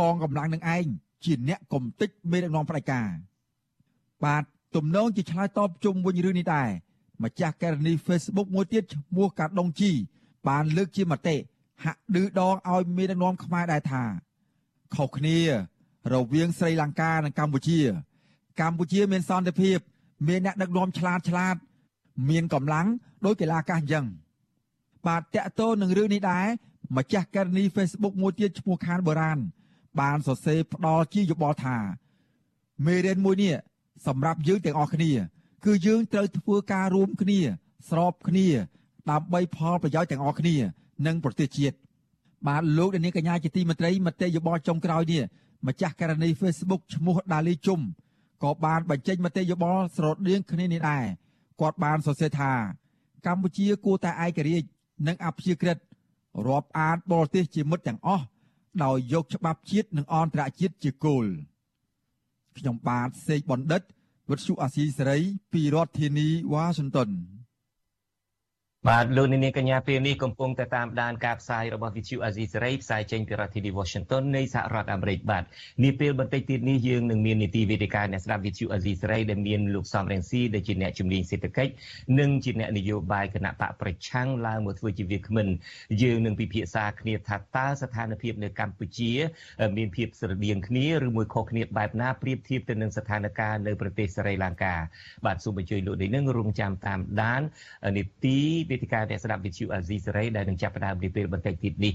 [0.00, 0.86] កងកម្លាំងនឹងឯង
[1.24, 3.08] ជាអ្នកកំតិចមេដឹកនាំផ្ដាច់ការ
[4.24, 4.44] បាទ
[4.76, 6.68] ទំនងជាឆ្លើយតបជុំវិញរឿងនេះដែរ
[7.22, 9.90] ម្ចាស់ករណី Facebook មួយទៀតឈ្មោះកាដុងជី
[10.48, 11.36] បានលើកជាមតិ
[11.84, 14.02] ហាក់ឌឺដងឲ្យមេដឹកនាំខ្មែរដែរថា
[14.94, 15.38] ខុសគ្នា
[16.12, 17.80] រវាងស្រីលង្កានិងកម្ពុជា
[18.60, 19.78] កម្ពុជាមានសន្តិភាព
[20.28, 21.56] មានអ្នកដឹកនាំឆ្លាតឆ្លាត
[22.30, 22.86] មានកម្លាំង
[23.24, 24.06] ដោយកីឡាកាសអញ្ចឹង
[25.06, 26.46] បាទតកតោនឹងរឿងនេះដែរ
[26.96, 29.38] ម្ចាស់ករណី Facebook មួយទៀតឈ្មោះខានបុរាណ
[30.00, 31.76] បានសរសេរផ្ដល់ជាយោបល់ថា
[32.86, 33.54] មេរៀនមួយនេះ
[34.06, 35.12] សម្រាប់យើងទាំងអស់គ្នា
[35.64, 37.40] គឺយើងត្រូវធ្វើការរួមគ្នា
[37.90, 38.48] ស្របគ្នា
[39.10, 40.56] ដើម្បីផលប្រយោជន៍ទាំងអស់គ្នា
[41.06, 41.76] និងប្រទេសជាតិ
[42.46, 45.22] បាទលោកនាងកញ្ញាជាទីមេត្រីមតិយោបល់ចុងក្រោយនេះ
[45.66, 47.80] ម្ចាស់ករណី Facebook ឈ្មោះដាលីជុំ
[48.42, 51.04] ក៏បានបញ្ចេញមតិយោបល់ស្រដៀងគ្នានេះដែរ
[51.60, 52.52] គាត់បានសរសេរថា
[53.26, 54.68] កម្ពុជាគួរតែឯករាជ្យ
[55.06, 55.78] និងអព្យាក្រឹត
[56.46, 58.24] រាប់អានបរទេសជាមិត្តទាំងអស់
[58.84, 61.26] ដោយយកច្បាប់ជាតិនិងអន្តរជាតិជាគោល
[62.58, 63.82] ខ្ញុំបាទសេកបណ្ឌិត
[64.30, 65.18] វិទ្យុអាស៊ីសេរី
[65.52, 67.08] ពីរដ្ឋធានីវ៉ាស៊ីនតោន
[68.86, 75.44] បាទលោកនាងកញ្ញាពេលនេះកំពុងតែតាមដានការផ្សាយរបស់ VTV Asia សេរីផ្សាយចេញពីរដ្ឋធានី Washington នៃសហរដ្ឋអាមេរិកបាទ
[75.84, 81.72] នាពេលបន្តិចទៀតនេះយើងនឹងមាននីតិវេទិកាអ្នកស្ដាប់ VTV Asia សេរីដែលមានលោកសំរងស៊ីដែលជាអ្នកជំនាញសេដ្ឋកិច្ច
[82.18, 85.46] និងជាអ្នកនយោបាយគណៈបកប្រឆាំងឡើងមកធ្វើជាវាគ្មិន
[86.02, 89.12] យើងនឹងពិភាក្សាគ្នាថាតើស្ថានភាពនៅកម្ពុជា
[89.76, 94.74] មានភាពស្រដៀងគ្នាឬមួយខុសគ្នាបែបណាប្រៀបធៀបទៅនឹងស្ថានភាពនៅប្រទេសស្រីលង្កា
[95.26, 97.42] បាទសូមអញ្ជើញលោកនេះនឹងរងចាំតាមដាន
[97.98, 101.92] នីតិវេទិកាអ្នកស្ដាប់វិទ្យុអាស៊ីសេរីដែលនឹងចាប់ផ្ដើមនាពេលបន្តិចទៀតនេះ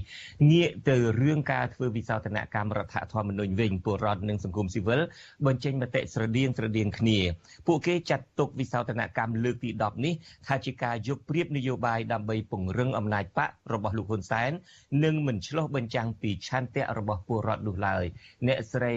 [0.52, 5.00] ងាកទៅរឿងការធ្វើវិសោធនកម្មរដ្ឋធម្មនុញ្ញវិញពលរដ្ឋនិងសង្គមស៊ីវិល
[5.46, 7.18] បញ្ចេញមតិស្រដៀងស្រដៀងគ្នា
[7.66, 10.14] ពួកគេចាត់ទុកវិសោធនកម្មលើកទី10នេះ
[10.46, 14.50] ថាជាការយកព្រៀបនយោបាយដើម្បីពង្រឹងអំណាចបករបស់លោកហ៊ុនសែន
[15.04, 18.04] និងមិនឆ្លោះបញ្ចាំងពីឆន្ទៈរបស់ពលរដ្ឋនោះឡើយ
[18.46, 18.94] អ្នកស្រី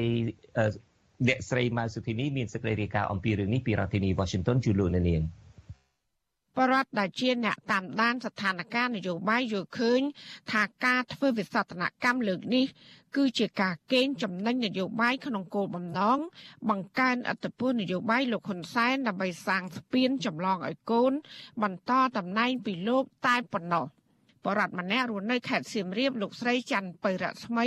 [1.27, 5.23] អ្នកស្រីម៉ៅសុធីនីមានសេចក្តីរាយការណ៍អំពីរឿងនេះពីរដ្ឋធានី Washington ជួយលោកនាង
[6.57, 10.01] បរដ្ឋដែលជាអ្នកតាមដានស្ថានភាពនយោបាយយល់ឃើញ
[10.51, 12.65] ថាការធ្វើវិសោធនកម្មលើកនេះ
[13.15, 16.19] គឺជាការកេងចំណេញនយោបាយក្នុងគោលបំណង
[16.69, 21.13] បង្កើនអធិបតេយ្យនយោបាយលោកហ៊ុនសែនដើម្បីសាងស្ពានចម្លងឲ្យកូន
[21.63, 23.85] បន្តតំណែងពីលោកតែប៉ុណ្ណោះ
[24.45, 27.65] បរដ្ឋម្នាក់រស់នៅខេត្តសៀមរាបលោកស្រីច័ន្ទបៃរស្មី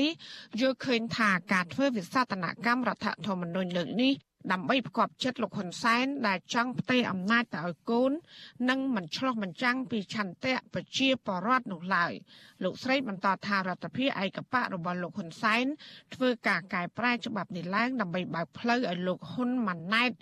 [0.60, 4.14] យល់ឃើញថាការធ្វើវិសោធនកម្មរដ្ឋធម្មនុញ្ញលើកនេះ
[4.52, 8.12] ដើម្បីផ្គប់ចិត្តលោកហ៊ុនសែនដែលចង់ផ្ទេរអំណាចទៅឲ្យកូន
[8.70, 12.12] និងមិនឆ្លោះបញ្ចាំងពីឆន្ទៈប្រជាពលរដ្ឋនោះឡើយ
[12.64, 15.64] លោកស្រីបន្តថារដ្ឋាភិបាលឯកបៈរបស់លោកហ៊ុនសែន
[16.14, 20.12] ធ្វើការកែប្រែច្បាប់នេះឡើងដើម្បីបើកផ្លូវឲ្យលោកហ៊ុនម៉ាណែត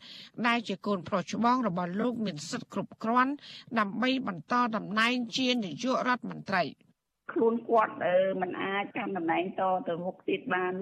[0.46, 3.33] ដែលជាកូនប្រុសច្បងរបស់លោកមានសិទ្ធិគ្រប់គ្រាន់
[3.78, 6.64] ដើម្បីបន្តតំណែងជានាយករដ្ឋមន្ត្រី។
[7.33, 7.95] ខ្លួនគាត់
[8.41, 10.73] មិនអាចកាន់តំណែងតទៅមុខទៀតបាន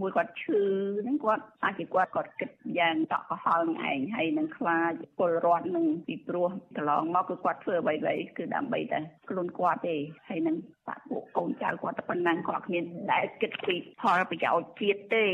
[0.00, 0.62] មួយគាត់ឈឺ
[1.04, 9.96] ហ្នឹងគាត់អាចជាគាត់គាត់គិតយ៉ាងតក់កុហលនឹងឯងហើយនឹងខ្លាចពលរដ្ឋនឹងពីព្រោះកន្លងមកគឺគាត់ធ្វើអ្វីៗគឺដើម្បីតែខ្លួនគាត់ទេ
[10.28, 15.26] ហើយនឹងបាក់ពួកកូនចៅគាត់តែប៉ុណ្ណឹងគាត់គ្មានដែលគិតពីផលប្រយោជន៍ជាតិទេ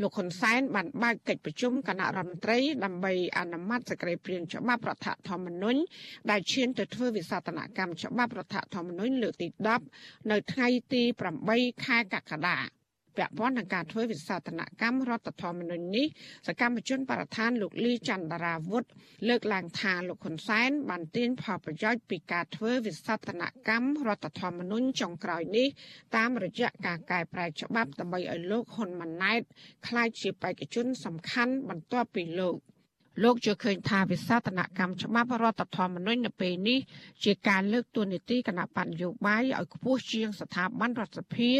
[0.00, 5.80] លោកហ៊ុនសែនបានបើកកិច្ចប្រជុំគណៈរដ្ឋមន្ត្រីដើម្បីអនុម័តសេចក្តីព្រាងច្បាប់រដ្ឋធម្មនុញ្ញ
[6.30, 9.48] ដែលឈានទៅធ្វើវិសោធនកម្មច្បាប់រដ្ឋធម្មនុញ្ញលើកទី
[9.90, 11.02] 10នៅថ្ងៃទី
[11.44, 12.58] 8ខែកក្កដា
[13.16, 16.06] ពាក់ព័ន្ធនឹងការធ្វើវិសោធនកម្មរដ្ឋធម្មនុញ្ញនេះ
[16.46, 18.84] សកម្មជនបរិស្ថានលោកលីចន្ទរាវុធ
[19.28, 25.66] លើកឡើងថាលោកហ៊ុនសែនបានទាញផលប្រយោជន៍ពីការធ្វើវិសោធនកម្មរដ្ឋធម្មនុញ្ញចុងក្រោយនេះ
[26.16, 29.40] តាមរយៈការកែប្រែច្បាប់ដើម្បីឲ្យលោកហ៊ុនម៉ាណែត
[29.86, 32.56] ក្លាយជាបេក្ខជនសំខាន់បន្ទាប់ពីលោក
[33.22, 36.78] លោកជឿឃើញថាវិសោធនកម្មច្បាប់រដ្ឋធម្មនុញ្ញនៅពេលនេះ
[37.24, 41.50] ជាការលើកតួនាទីគណៈបញ្ញោបាយឲ្យខ្ពស់ជាងស្ថាប័នរដ្ឋសភា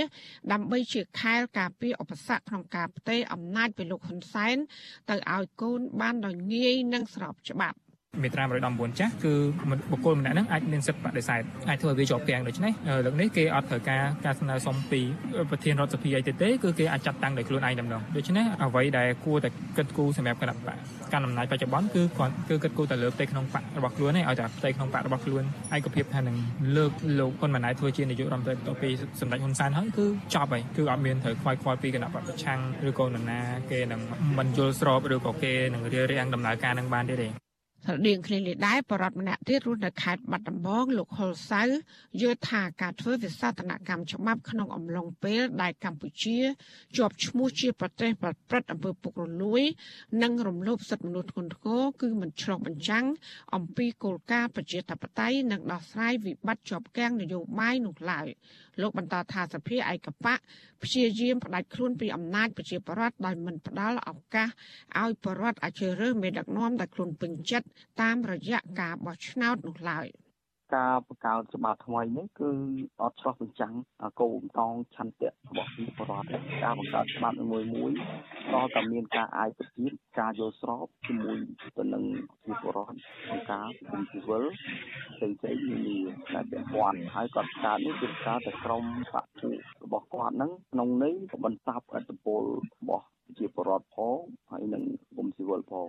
[0.53, 4.57] ដើម្បីជាខែលការពារឧបសគ្គក្នុងការផ្ទេរអំណាចពីលោកហ៊ុនសែន
[5.11, 7.79] ទៅឲ្យកូនបានដោយងាយនិងស្របច្បាប់
[8.23, 9.33] មេត្រា119ចាស់គឺ
[9.91, 12.73] បុគ្គលម្នាក់ហ្នឹងអាចមានសិទ្ធិបដិសេធអាចធ្វើឲ្យវាជាប់គាំងដូច្នេះ
[13.05, 15.01] លើកនេះគេអត់ត្រូវការការស្នើសុំពី
[15.51, 20.77] ប្រធានរដ្ឋសភាអីទេទេគឺគេអាចចាត់តាំងដោយខ្លួនឯងតែម្ដងដូច្នេះអ្វីដែលគួរតែគិតគូរសម្រាប់គណៈបក
[21.13, 25.43] កាន់អំណាចបច្ចុប្បន្នគឺគាត់គឺគិតគូរតែលើផ្ទៃក្នុងបករបស់ខ្លួនឯងឲ្យតែផ្ទៃក្នុងបករបស់ខ្លួន
[25.77, 26.37] ឯកភាពថានឹង
[26.77, 34.01] លើកលោកហ៊ុនម៉ាណែតធ្វើជានាយករដ្ឋមន្ត្រីបន្ទាប់ពីសម្ដេចហ៊ុនសែនហើយគឺចប់ហើយគឺអត់មានត្រូវខ្វាយខ្វល់ពីគណៈបកប្រឆាំងឬក៏នរណាគេនឹង
[34.39, 37.46] មិនយល់ស្របឬក៏គេនឹងរារាំងដំណើរការនឹងបានទេទេ
[37.89, 41.63] ស្រដៀងគ្នានេះដែរបរដ្ឋម្នាក់ទៀតរស់នៅខេត្តបាត់ដំបងលោកហុលសៅ
[42.21, 46.39] យល់ថាការធ្វើវិសោធនកម្មច្បាប់ក្នុងអំឡុងពេលដែលកម្ពុជា
[46.97, 49.63] ជាប់ឈ្មោះជាប្រទេសប្រព្រឹត្តអំពើពុករលួយ
[50.23, 53.07] និងរំលោភសិទ្ធិមនុស្សធ្ងន់ធ្ងរគឺមិនឆ្លុះបញ្ចាំង
[53.55, 58.29] អំពីគោលការណ៍ប្រជាធិបតេយ្យនិងដោះស្រាយវិបត្តិជាប់គាំងនយោបាយនោះឡើយ
[58.81, 60.35] លោកបន្តថាសភាឯកបៈ
[60.83, 64.49] ព្យាយាមផ្ដាច់ខ្លួនពីអំណាចប្រជាប្រដ្ឋដោយមិនផ្ដល់ឱកាស
[65.03, 67.67] ឲ្យប្រដ្ឋអាចជ្រើសរើសមេដឹកនាំដែលខ្លួនពេញចិត្ត
[68.03, 70.07] តាមរយៈការបោះឆ្នោតនោះឡើយ។
[70.75, 72.51] ការបង្កើតច្បាប់ថ្មីនេះគឺ
[73.01, 73.75] អត់ឆ្លោះបញ្ចាំង
[74.21, 76.29] គោលបំណងឆន្ទៈរបស់ប្រជាពលរដ្ឋ
[76.65, 77.93] ការបង្កើតច្បាប់មួយមួយ
[78.53, 79.87] ក៏តែមានការអាយប្រជា
[80.19, 81.39] ការយល់ស្របជាមួយ
[81.79, 82.05] ទៅនឹង
[82.45, 84.45] ប្រជាពលរដ្ឋក្នុងការសង្គមស៊ីវិល
[85.15, 85.99] ផ្សេងផ្សេងនានា
[86.35, 92.43] ដែលពាក់ព័ន្ធហើយគាត់កើតនេះគឺកើតតែក្រុមបកពួករបស់គាត់ហ្នឹងក្នុងនេះក៏បន្ទាប់ឥទ្ធិពល
[92.81, 94.19] របស់ប្រជាពលរដ្ឋផង
[94.51, 95.89] ហើយនិងសង្គមស៊ីវិលផង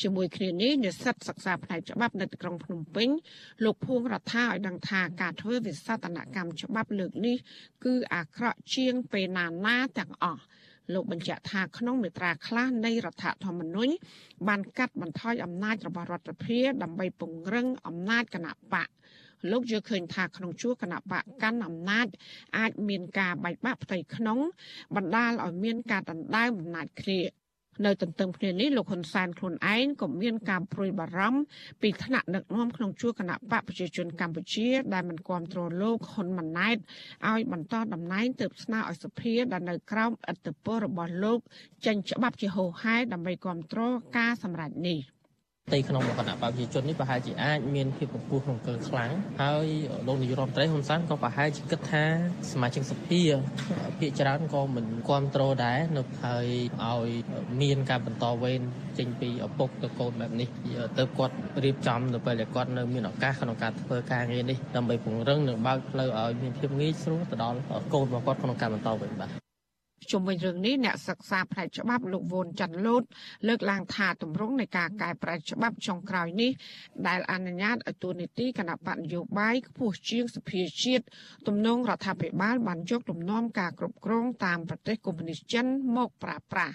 [0.00, 3.08] ជាមួយគ្នានេះនិស្សិតសិក្សាផ្នែកច្បាប់នៅទីក្រុងភ្នំពេញ
[3.64, 7.36] លោកភួងរដ្ឋាឲ្យដឹងថាការធ្វើវិសោធនកម្មច្បាប់លើកនេះ
[7.84, 10.42] គឺអាក្រក់ជាងពេលណាណាទាំងអស់
[10.92, 13.92] លោកបញ្ជាក់ថាក្នុងមេត្រាខ្លះនៃរដ្ឋធម្មនុញ្ញ
[14.48, 18.88] បានកាត់បន្ថយអំណាចរបស់រដ្ឋាភិបាលដើម្បីពង្រឹងអំណាចគណៈបក
[19.50, 22.06] លោកយល់ឃើញថាក្នុងជួរគណៈបកកាន់អំណាច
[22.58, 24.38] អាចមានការបែកបាក់ផ្ទៃក្នុង
[24.96, 27.43] បណ្ដាលឲ្យមានការដណ្ដើមអំណាចគ្នា
[27.84, 31.40] នៅទន្ទឹមគ្នានេះលោកហ៊ុនសែនខ្លួនឯងក៏មានការព្រួយបារម្ភ
[31.82, 36.76] ពីថ្នាក់ដឹកនាំក្នុងជួរគណៈបកប្រជាជនកម្ពុជា ដែលមិនគ្រប់គ្រងលោកហ៊ុនម៉ាណែត
[37.28, 41.38] ឲ្យបន្តតំណែងទើបស្នើឲ្យសភាដែលនៅក្រោមឥទ្ធិពលរបស់លោក
[41.86, 49.66] ចេញច្បាប់ជាហោហែដើម្បីគ្រប់គ្រងការសម្រេចនេះ។ផ្ទៃក្នុងគណៈបព្វជិជននេះប្រហែលជាអាចមានភាពកម្ពស់ក្នុងកើខ្លាំងហើយ
[50.06, 52.04] លោកនាយរដ្ឋមន្ត្រីហ៊ុនសែនក៏ប្រហែលជាគិតថា
[52.52, 53.22] សមាជិកសភា
[53.98, 56.46] ភាគច្រើនក៏មិនគ្រប់គ្រងដែរនៅហើយ
[56.82, 57.08] ឲ្យ
[57.62, 58.60] មានការបន្តវេន
[58.98, 60.48] ចេញពីឪពុកទៅកូនបែបនេះ
[60.98, 67.58] ទៅគាត់រៀបចំទៅពេលដែលគាត់នៅមានឱកាសក្នុងការធ្វើការងារនេះដើម្បីពង្រឹងនិងបើកផ្លូវឲ្យមានភាពងាយស្រួលទៅដល់
[67.92, 69.43] កូនរបស់គាត់ក្នុងការបន្តវេនបាទ
[70.10, 73.02] ជុំវិញរឿងនេះអ្នកសិក្សាផ្នែកច្បាប់លោកវូនច័ន្ទលូត
[73.48, 76.50] លើកឡើងថាទម្រង់នៃការកែប្រែច្បាប់ចុងក្រោយនេះ
[77.08, 81.04] ដែលអនុញ្ញាតឲ្យទូនីតិគណៈបកនយោបាយខ្ពស់ជាងសភាជាតិ
[81.46, 86.74] ទំនងរដ្ឋាភិបាលបានយកលំនាំការគ្រប់គ្រងតាមប្រទេសកុម្មុយនីសចិនមកប្រើប្រាស់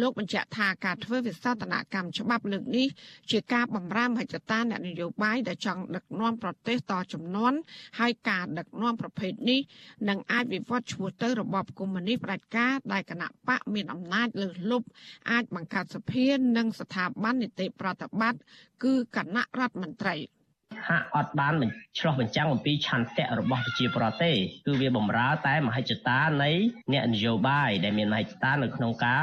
[0.00, 2.86] លោកបញ្ជាក់ថាការធ្វើវិសោធនកម្មច្បាប់លើកនេះ
[3.30, 7.52] ជាការបំរើមហិច្ឆតាអ្នកនយោបាយដែលចង់ដឹកនាំប្រទេសតចំនួន
[8.00, 9.60] ហើយការដឹកនាំប្រភេទនេះ
[10.08, 14.86] នឹងអាចវិវត្តឈ្មោះទៅរបបកុម្មុយនីសផ្ដាច់ការដែលគណៈបកមានអំណាចលើសលប់
[15.30, 16.26] អាចបង្កើតសភា
[16.56, 18.40] និងស្ថាប័ននីតិប្រតិបត្តិ
[18.84, 20.16] គឺគណៈរដ្ឋមន្ត្រី។
[20.86, 21.54] ហាក់អត់បាន
[21.98, 24.32] ឆ្លោះបញ្ចាំងអំពីឆន្ទៈរបស់ប្រជាប្រដ្ឋទេ
[24.66, 26.50] គឺវាបំរើតែមហិច្ឆតានៃ
[26.92, 29.22] អ្នកនយោបាយដែលមានមហិច្ឆតានៅក្នុងការ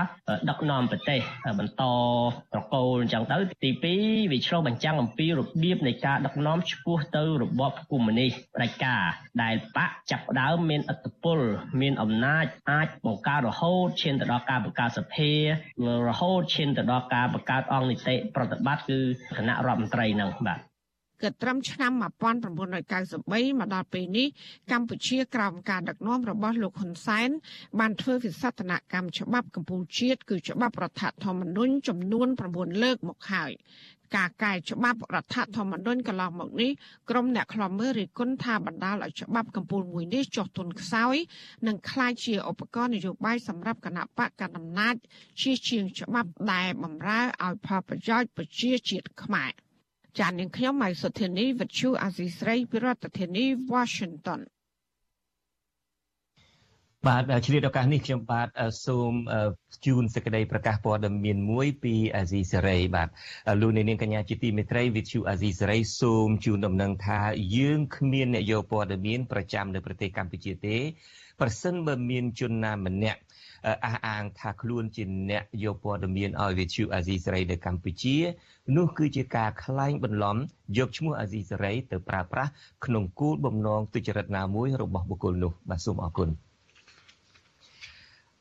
[0.50, 1.20] ដឹកនាំប្រទេស
[1.60, 1.84] បន្ត
[2.54, 3.70] ប្រកូលអញ្ចឹងទៅទី
[4.02, 9.04] 2វាឆ្លោះបញ្ចាំងអំពីរបៀបនៃការដឹកនាំឆ្ពោះទៅរបបកុម្មុយនីសផ្ដាច់ការ
[9.44, 11.40] ដែលបកចាប់ដើមមានអធិបុល
[11.82, 15.32] មានអំណាចអាចបង្កើតរហូតឈានទៅដល់ការបង្កើតសភា
[16.08, 19.00] រហូតឈានទៅដល់ការបង្កើតអង្គនីតិប្រតិបត្តិគឺ
[19.38, 20.71] គណៈរដ្ឋមន្ត្រីនឹងបាទ
[21.22, 24.28] គឺត្រឹមឆ្នាំ1993មកដល់ពេលនេះ
[24.72, 27.30] កម្ពុជាក្រោមការដឹកនាំរបស់លោកហ៊ុនសែន
[27.80, 33.52] បានធ្វើវិសតនកម្មច្បាប់កម្ពុជាជាតិគឺច្បាប់រដ្ឋធម្មនុញ្ញចំនួន9លើកមកហើយ
[34.16, 36.72] ការកែច្បាប់រដ្ឋធម្មនុញ្ញកន្លងមកនេះ
[37.10, 41.16] ក្រុមអ្នកខ្លំមើលរិះគន់ថាបណ្ដាលឲ្យច្បាប់កម្ពុជាមួយនេះចុះទុនខ្សោយ
[41.68, 44.96] និងក្លាយជាឧបករណ៍នយោបាយសម្រាប់គណៈបកកណ្ដាលអំណាច
[45.42, 49.52] ជាជាងច្បាប់ដែលបំរើឲ្យផលប្រយោជន៍ប្រជាជាតិខ្មែរ។
[50.20, 54.42] ចាននាងខ្ញុំម៉ៃសុធានីវិទ្យុអាស៊ីស្រីពីរដ្ឋធានី Washington
[57.08, 58.48] បាទឆ្លៀតឱកាសនេះខ្ញុំបាទ
[58.86, 59.14] សូម
[59.86, 63.10] ជូនសេចក្តីប្រកាសព័ត៌មានមួយពីអាស៊ីសេរីបាទ
[63.62, 67.20] លោកនាងកញ្ញាជាទីមេត្រីវិទ្យុអាស៊ីសេរីសូមជូនដំណឹងថា
[67.58, 70.78] យើងគ្មានអ្នកយកព័ត៌មានប្រចាំនៅប្រទេសកម្ពុជាទេ
[71.42, 73.20] ប្រសិនបើមានជនណាម្នាក់
[73.86, 78.18] អះអាងថាខ្លួនជាអ្នកយកព័ត៌មានឲ្យវិទ្យុអាស៊ីសេរីនៅកម្ពុជា
[78.78, 80.38] នោះគឺជាការក្លែងបន្លំ
[80.78, 82.52] យកឈ្មោះអាស៊ីសេរីទៅប្រើប្រាស់
[82.86, 86.30] ក្នុងគោលបំណងទុច្ចរិតណាមួយរបស់បុគ្គលនោះបាទសូមអរគុណ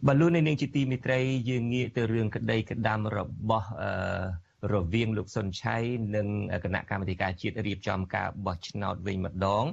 [0.06, 1.18] បលូននាងជាទីមេត្រី
[1.50, 5.76] យើងងាកទៅរឿងក្តីក្តាំរបស់អឺរវាងលោកសុនឆៃ
[6.14, 6.26] និង
[6.64, 9.64] គណៈកម្មាធិការជាតិរៀបចំការបោះឆ្នោតវិញម្ដង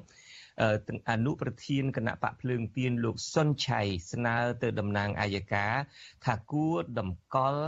[1.09, 5.73] អនុប្រធានគណៈបកភ្លើងទៀនលោកសុនឆៃស្នើទៅតំណាងអัยការ
[6.25, 7.63] ថាគួរតម្កល់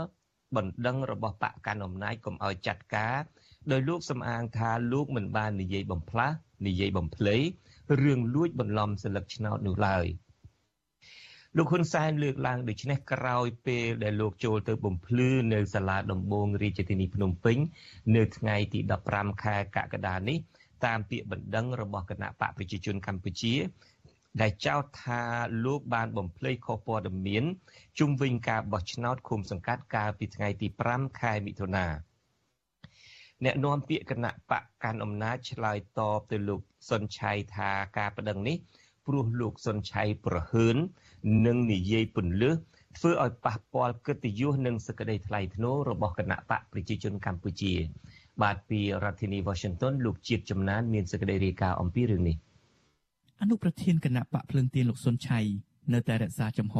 [0.56, 3.16] បណ្ដឹងរបស់បកកាន់អំណាចកុំឲ្យចាត់ការ
[3.70, 7.36] ដោយលោកសំអាងថាលោកមិនបាននិយាយបំផ្លាស់និយាយបំភ្លៃ
[8.02, 10.06] រឿងលួចបន្លំសិលឹកឆ្នោតនោះឡើយ
[11.56, 17.58] លោកហ៊ុនសែនលើកឡើងដូចនេះក្រោយពេលដែលលោកចូលទៅបំភ្លឺនៅសាលាដំបងរាជធានីភ្នំពេញ
[18.16, 20.38] នៅថ្ងៃទី15ខែកក្កដានេះ
[20.84, 23.54] តាមពាក្យបណ្ដឹងរបស់គណៈបកប្រជាជនកម្ពុជា
[24.40, 25.22] ដែលចោទថា
[25.64, 27.44] លោកបានបំភ្លៃខុសព័ត៌មាន
[27.98, 31.86] ជុំវិញការបោះឆ្នោតឃុំសង្កាត់កាលពីថ្ងៃទី5ខែមិថុនា
[33.44, 38.56] អ្នកនាំពាក្យគណៈបកកាន់អំណាចឆ្លើយតបទៅលោកសុនឆៃថាការប្តឹងនេះ
[39.06, 40.76] ព្រោះលោកសុនឆៃប្រហើន
[41.46, 42.56] និងនិយាយពន្លើស
[42.96, 47.74] ធ្វើឲ្យប៉ះពាល់កិត្តិយសនិងសក្តីថ្លៃថ្នូររបស់គណៈបកប្រជាជនកម្ពុជា
[48.42, 52.36] បាទពីរដ្ឋធានី Washington លោកជាតិចំណានមានសេចក្តីរាយការណ៍អំពីរឿងនេះ
[53.40, 55.40] អនុប្រធានគណៈបកភ្លើងទៀនលោកសុនឆៃ
[55.94, 56.76] នៅតែរក្សាចំហ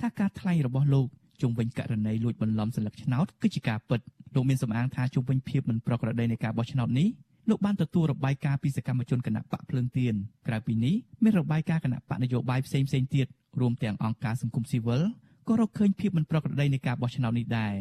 [0.00, 1.06] ថាការថ្លែងរបស់លោក
[1.42, 4.00] ជុំវិញករណីលួចបន្លំសិលឹកឆ្នោតគឺជាការពិត
[4.34, 7.08] លោកមានសំអាងថាជុំវិញភាពមិនប្រក្រតីនៃការបោះឆ្នោតនេះ
[7.48, 10.14] លោកបានទទួលរបាយការណ៍ពីសកម្មជនគណៈបកភ្លើងទៀន
[10.48, 13.26] ក្រៅពីនេះមានរបាយការណ៍គណៈបកនយោបាយផ្សេងៗទៀត
[13.60, 15.02] រួមទាំងអង្គការសង្គមស៊ីវិល
[15.48, 17.74] ក៏រកឃើញភាពមិនប្រក្រតីនៃការបោះឆ្នោតនេះដែរ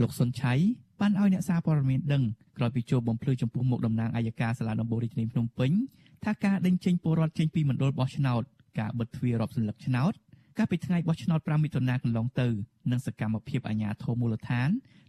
[0.00, 0.52] លោកសុនឆៃ
[1.00, 2.22] បានឲ្យអ្នកសារព័ត៌មានដឹង
[2.56, 5.70] ក្រោយពីចូលបំភ្លឺចំពោះមុខតំណាងអัยការសាលាដំបូងរាជធានីភ្នំពេញ
[6.24, 8.42] ថាការដេញចេញពលរដ្ឋចេញពីមណ្ឌលបោះឆ្នោត
[8.78, 10.12] ការបិទទ្វាររອບសញ្ញាឆ្នោត
[10.58, 12.48] កាលពីថ្ងៃបោះឆ្នោត5មិថុនាកន្លងទៅ
[12.90, 14.68] និងសកម្មភាពអាជ្ញាធរមូលដ្ឋាន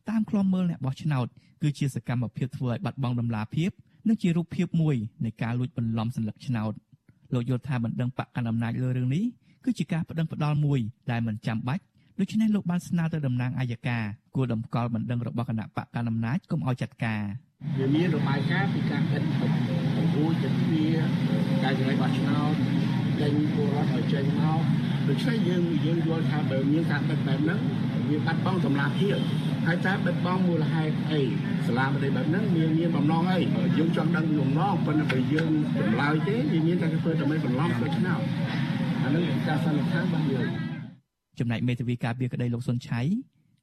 [0.10, 1.28] តាមក្លំមើលអ្នកបោះឆ្នោត
[1.62, 3.71] គឺជាសកម្មភាពធ្វើឲ្យបាត់បង់តម្លាភាព
[4.08, 4.95] និងជារូបភាពមួយ
[5.26, 6.73] នៃការលួចបន្លំសញ្ញាឆ្នោត
[7.34, 9.23] លោកយល់ថាបណ្ដឹងបកកណ្ដាលអំណាចលើរឿងនេះ
[9.65, 10.80] គឺជាការប្តឹងផ្ដាល់មួយ
[11.12, 11.84] ដែលមិនចាំបាច់
[12.22, 14.04] ដូច្នេះលោកបានស្នើទៅតំណាងអัยការ
[14.36, 17.24] គួរតម្កល់បណ្ដឹងរបស់គណៈបកកណ្ដាលអំណាចកុំឲ្យចាត់ការ
[17.78, 20.88] វាមានរបាយការណ៍ពីការកិត្តបង្រួចទៅវា
[21.64, 22.54] ការជំរុញបោះឆ្នោត
[23.22, 24.62] ចេញពលរដ្ឋឲ្យចេញមក
[25.08, 27.60] ដូច្នេះយើងយើងយល់ថាបើមានការបិទបែបហ្នឹង
[28.10, 29.16] វាបាត់បង់តម្លាភាព
[29.66, 31.22] ហើយតើបិទបង់មូលហេតុអី
[31.68, 33.40] សាលាបណ្ឌិតបែបហ្នឹងមានមានបំណងអី
[33.78, 38.22] យើងចង់ដឹងលំងប៉ុន្តែបើយើងចម្លើយទេវាមានតែធ្វើដើម្បីបន្លំទៅឆ្នោត
[39.04, 40.67] អានឹងការសន្និដ្ឋានរបស់យើង
[41.39, 43.02] ចំណែកមេធាវីការពារក្តីលោកសុនឆៃ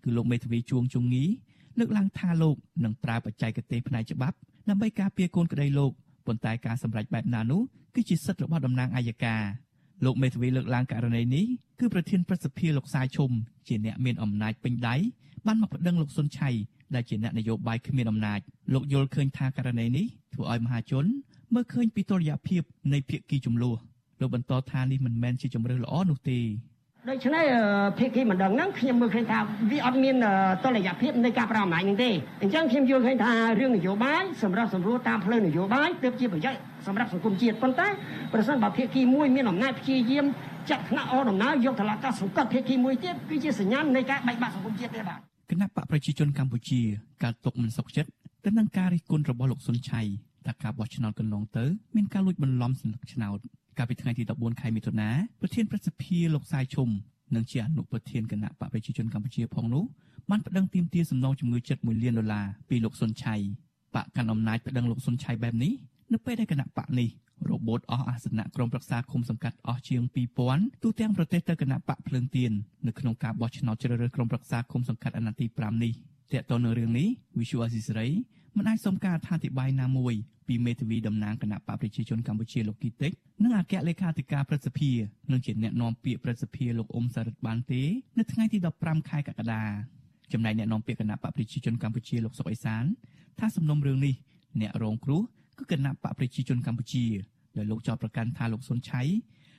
[0.04, 1.24] គឺលោកមេធាវីជួងជុងងី
[1.78, 4.36] លើកឡើងថាលោកនឹងប្រើបច្ចេកទេសផ្នែកច្បាប់
[4.68, 5.90] ដើម្បីការពារកូនក្តីលោក
[6.26, 7.62] ប៉ុន្តែការសម្រេចបែបណានោះ
[7.94, 9.42] គឺជាសិទ្ធិរបស់តំណាងអัยការ
[10.04, 11.44] លោកមេធាវីលើកឡើងករណីនេះ
[11.80, 13.30] គឺប្រធានប្រសិទ្ធិលោកសាយឈុំ
[13.68, 14.96] ជាអ្នកមានអំណាចពេញដៃ
[15.46, 16.50] បានមកប្តឹងលោកសុនឆៃ
[16.94, 18.40] ដែលជាអ្នកនយោបាយគ្មានអំណាច
[18.74, 21.04] លោកយល់ឃើញថាករណីនេះធ្វើឲ្យមហាជន
[21.54, 23.78] មើលឃើញពីតុល្យភាពនៃភាគីចំនួន
[24.20, 26.38] លោកបន្តថានេះមិនមែនជាជំរឿនល្អនោះទេ
[27.10, 27.44] ដូច្នេះ
[27.98, 29.38] ភាគីមិនដឹងហ្នឹងខ្ញុំមើលឃើញថា
[29.70, 30.16] វាអត់មាន
[30.64, 32.10] តុល្យភាពនៃការប្រអំណាចហ្នឹងទេ
[32.42, 37.88] អញ្ចឹងខ្ញុំយល់ឃើញថារឿងនយោបាយសម្រាប់សម្រួលតាមផ្លូវនយោបាយទើបជាប្រយោជន៍សម្រាប់សង្គមជាតិប៉ុន្តែ
[38.32, 40.24] ប្រសិនបើភាគីមួយមានអំណាចព្យាយាម
[40.70, 45.18] ចាត់ថ្នាក់អដំណើរយកតឡាការសង្កត់ភាគីមួយទៀតគឺជាសញ្ញានៃការបែកបាក់សង្គមជាតិទេបាទ
[45.50, 46.80] គណៈបកប្រជាជនកម្ពុជា
[47.22, 48.10] កើតទុកមិនសុខចិត្ត
[48.44, 50.00] ទៅនឹងការរិះគន់របស់លោកសុនឆៃ
[50.46, 51.64] ថាការបោះឆ្នោតកន្លងទៅ
[51.96, 53.38] មានការលួចបន្លំសញ្ញាឆ្នោត
[53.78, 55.08] កាលពីថ្ងៃទី14ខែមិថុនា
[55.40, 56.88] ប្រធានប្រសិទ្ធិលោកសាយឈុំ
[57.34, 59.84] និងជាអនុប្រធានគណៈបកប្រជាជនកម្ពុជាផងនោះ
[60.30, 63.34] បានប្តឹងទាមទារសំណងជំងឺចិត្ត1លានដុល្លារពីលោកសុនឆៃ
[63.94, 65.72] បកកាន់អំណាចប្តឹងលោកសុនឆៃបែបនេះ
[66.12, 67.08] នៅពេលដែលគណៈបកនេះ
[67.50, 70.02] របូតអស់អាសនៈក្រុមប្រឹក្សាគុំសង្កាត់អស់ជាង
[70.42, 72.52] 2000ទូទាំងប្រទេសទៅគណៈបកភ្លើងទៀន
[72.86, 75.92] នៅក្នុងការបោះឆ្នោតជ្រើសរើសក្រុមប្រឹក្សាគុំសង្កាត់អាណត្តិទី5នេះ
[76.32, 77.08] តើតើនៅរឿងនេះ
[77.38, 78.12] Visual Assisray
[78.56, 80.14] មិនអាចសុំការអធិប្បាយណាមួយ
[80.48, 83.12] ពីមេធាវីតំណាងគណៈបកប្រជាជនកម្ពុជាលោកគីតិច
[83.42, 84.90] និងអគ្គលេខាធិការព្រឹទ្ធសភា
[85.30, 87.82] និងជាអ្នកនាំពាក្យព្រឹទ្ធសភាលោកអ៊ុំសារ៉ិតបានទេ
[88.18, 89.62] នៅថ្ងៃទី15ខែកក្កដា
[90.32, 92.84] ចំណែកអ្នកនាំពាក្យគណៈបកប្រជាជនកម្ពុជាលោកសុកអេសាន
[93.38, 94.14] ថាសំណុំរឿងនេះ
[94.60, 95.22] អ្នករងគ្រោះ
[95.58, 97.04] គឺគណៈបកប្រជាជនកម្ពុជា
[97.56, 99.02] ដែលលោកចោទប្រកាន់ថាលោកសុនឆៃ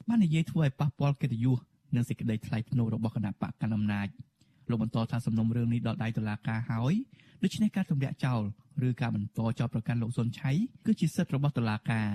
[0.08, 1.60] បាននិយាយធ្វើឲ្យប៉ះពាល់កិត្តិយស
[1.96, 4.08] និងសេចក្តីថ្លៃថ្នូររបស់គណៈបកកណ្ដាលអំណាច
[4.70, 6.94] លោកបន្តថាសំណុំរឿងនេះដល់ដៃតុលាការហើយ
[7.43, 8.41] ដូច្នេះការទម្លាក់ចោល
[8.88, 10.52] ឬការបន្តចោទប្រកាន់លោកសុនឆៃ
[10.86, 12.08] គឺជាសិទ្ធិរបស់តុលាការ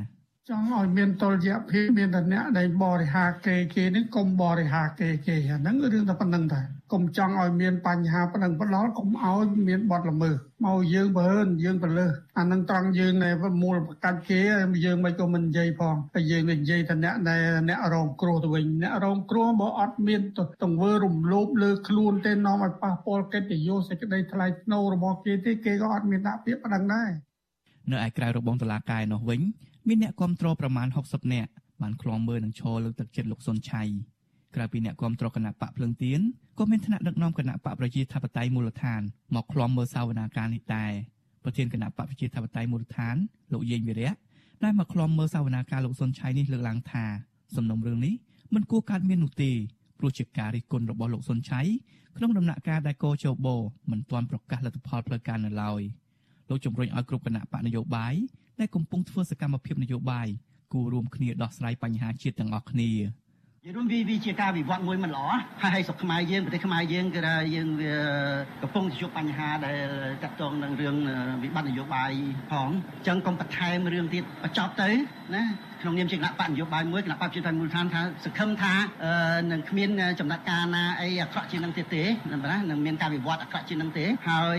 [0.48, 6.60] ចង់ឲ្យមានតុល្យភាពមានតែអ្នកដែលបរិហាគេគេនេះកុំបរិហាគេគេអាហ្នឹងរឿងតែប៉ុណ្្នឹងតែ
[6.92, 13.30] កុំចង់ឲ្យមានបញ្ហាប៉ុណ្្នឹងប៉ុណ្ណោះកុំឲ្យមានបទល្មើសមកយើងបើហឺនយើងប្រលើសអានឹងត្រង់យើងនៃ
[13.62, 14.40] មូលប្រកាច់គេ
[14.84, 20.20] យើងមិនក៏មិននិយាយផងតែយើងនិយាយតែអ្នកដែលអ្នករងគ្រោះទៅវិញអ្នករងគ្រោះបើអត់មាន
[20.62, 27.10] ទង្វើរំលោភលើខ្លួនទេនាំឲ្យប៉ះពាល់កិត្តិយសសេចក្តីថ្លៃថ្នូររបស់គេទេគេក៏អត់មានដាក់ពាក្យប៉ុណ្្នឹងដែរ
[27.92, 29.42] នៅឯក្រៅរបងតឡាកាយនោះវិញ
[29.88, 31.50] មានអ្នកគ្រប់គ្រងប្រមាណ60នាក់
[31.82, 33.82] បានឃ្លាំមើលនឹងឈរលើកទឹកចិត្តលោកសុនឆៃ
[34.54, 36.20] ក្រៅពីអ្នកគ្រប់គ្រងគណៈបកភ្លឹងទៀន
[36.58, 39.00] ក៏មានថ្នាក់ដឹកនាំគណៈបកប្រជាធិបតេយ្យមូលដ្ឋាន
[39.34, 40.92] មកខ្លំមើលសវនាការនេះដែរ
[41.44, 43.16] ប្រធានគណៈបកប្រជាធិបតេយ្យមូលដ្ឋាន
[43.52, 44.12] លោកយេងវិរៈ
[44.64, 47.04] ដែលមកខ្លំមើលសវនាការលោកសុនឆៃនេះលើកឡើងថា
[47.56, 48.14] សំណុំរឿងនេះ
[48.54, 49.50] មិនគួរកើតមាននោះទេ
[49.98, 51.60] ព្រោះជាការរិះគន់របស់លោកសុនឆៃ
[52.16, 53.48] ក្នុងដំណាក់កាលដែលកោជប
[53.90, 55.80] មិនទាន់ប្រកាសលទ្ធផលផ្លូវការនៅឡើយ
[56.48, 58.14] លោកជំរុញឲ្យគ្រប់គណៈបកនយោបាយ
[58.60, 60.28] ដែលកំពុងធ្វើសកម្មភាពនយោបាយ
[60.72, 62.90] គួររួមគ្នាដោះស្រាយបញ្ហាជាតិទាំងអស់គ្នា
[63.62, 65.26] និយាយរួមវាវាជាការវិវត្តមួយមិនល្អ
[65.62, 67.94] ហើយហើយស្រុកខ្មែរយើងប្រទេសខ្មែរយើងគឺថាយើងវា
[68.62, 69.88] កំពុងជួបបញ្ហាដែល
[70.22, 70.96] តាក់ទងនឹងរឿង
[71.42, 72.10] វិបត្តិនយោបាយ
[72.50, 74.90] ផងអញ្ចឹងកុំបន្ថែមរឿងទៀតបញ្ចប់ទៅ
[75.34, 75.44] ណា
[75.82, 78.74] ក្នុងនាមជាគណៈបកនយោបាយមួយគណៈបកប្រជាធិបតេយ្យមូលដ្ឋានថាសង្ឃឹមថា
[79.52, 79.90] នឹងគ្មាន
[80.20, 84.58] ចំណាត់ការណាអីអាក្រក់ជាងនឹងទៀតទេណានឹងមានការវិវត្តអាក្រក់ជាងនឹងទេហើយ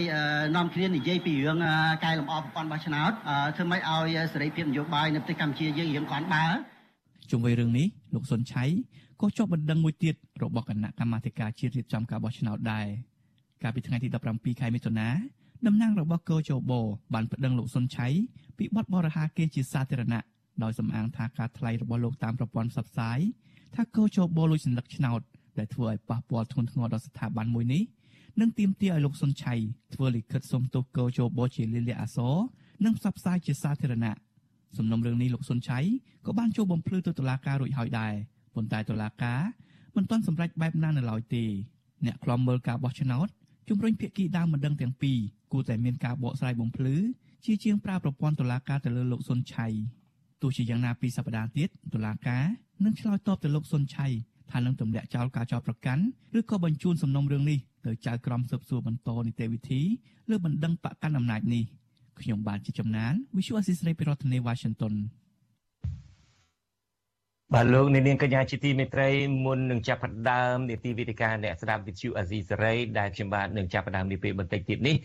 [0.55, 1.59] នាំគ្នានិយាយពីរឿង
[2.05, 3.11] កែលម្អប្រព័ន្ធបោះឆ្នោត
[3.55, 6.45] ធ្វើម៉េចឲ្យសេរីភាពនយោបាយនៅប្រទេសកម្ពុជាយើងរៀងគាត់បើ
[7.31, 8.63] ជុំវិញរឿងនេះលោកសុនឆៃ
[9.21, 12.87] ក៏ជាប់បណ្ដឹងមួយទៀតរបស់គណៈកម្មាធិការជាតិរៀបចំការបោះឆ្នោតដែរ
[13.63, 15.09] កាលពីថ្ងៃទី17ខែមិថុនា
[15.67, 16.71] តំណាងរបស់កោជប
[17.13, 18.07] បានប្តឹងលោកសុនឆៃ
[18.57, 20.21] ពីបទបរិហាគេជាសាធារណៈ
[20.63, 23.19] ដោយសំអាងថាការថ្លែងរបស់លោកតាមប្រព័ន្ធផ្សព្វផ្សាយ
[23.75, 25.21] ថាកោជបលួចសញ្ញាឆ្នោត
[25.57, 27.83] ដែលធ្វើឲ្យប៉ះពាល់ធ្ងន់ធ្ងរដល់ស្ថាប័នមួយនេះ
[28.39, 29.53] នឹងទាមទារឲ្យលោកសុនឆៃ
[29.93, 32.35] ធ្វើលិខិតសុំទោសកោជបជាលិលាអសរ
[32.85, 34.15] និងផ្សព្វផ្សាយជាសាធារណៈ
[34.77, 35.79] សំណុំរឿងនេះលោកសុនឆៃ
[36.25, 38.13] ក៏បានចូលបំភ្លឺទៅតុលាការរួចហើយដែរ
[38.55, 39.41] ប៉ុន្តែតុលាការ
[39.95, 41.45] មិនទាន់សម្រេចបែបណានៅឡើយទេ
[42.05, 43.27] អ្នកខ្លំមើលការបោះឆ្នោត
[43.69, 45.19] ជំរុញភាគីដើមមិនដឹងទាំងពីរ
[45.51, 46.95] គួរតែមានការបកស្រាយបំភ្លឺ
[47.45, 49.67] ជាជាងប្រើប្រព័ន្ធតុលាការទៅលើលោកសុនឆៃ
[50.41, 52.45] ទោះជាយ៉ាងណាពីសប្តាហ៍ទៀតតុលាការ
[52.83, 54.07] នឹងឆ្លើយតបទៅលោកសុនឆៃ
[54.51, 56.03] ថានឹងទម្លាក់ចោលការចោទប្រកាន់
[56.39, 59.81] ឬក៏បញ្ជូនសំណុំរឿងនេះទៅចៅក្រមស៊ើបសួរបន្តនីតិវិធី
[60.29, 61.63] លើបណ្ដឹងបកកាន់អំណាចនេះ
[62.21, 64.95] ខ្ញុំបាទជាចំណាន Visual Assisray ពីរដ្ឋធានី Washington
[67.55, 69.09] បាទលោកអ្នកនាងកញ្ញាជាទីមេត្រី
[69.45, 74.95] មុននឹងចាប់ផ្ដើមនីតិវិទ្យាអ្នកស្ដាប់វិទ្យុអាស៊ីសេរីដែលខ្ញុំបាទនឹងចាប់ផ្ដើមនេះពេលបន្តិចទៀតនេះ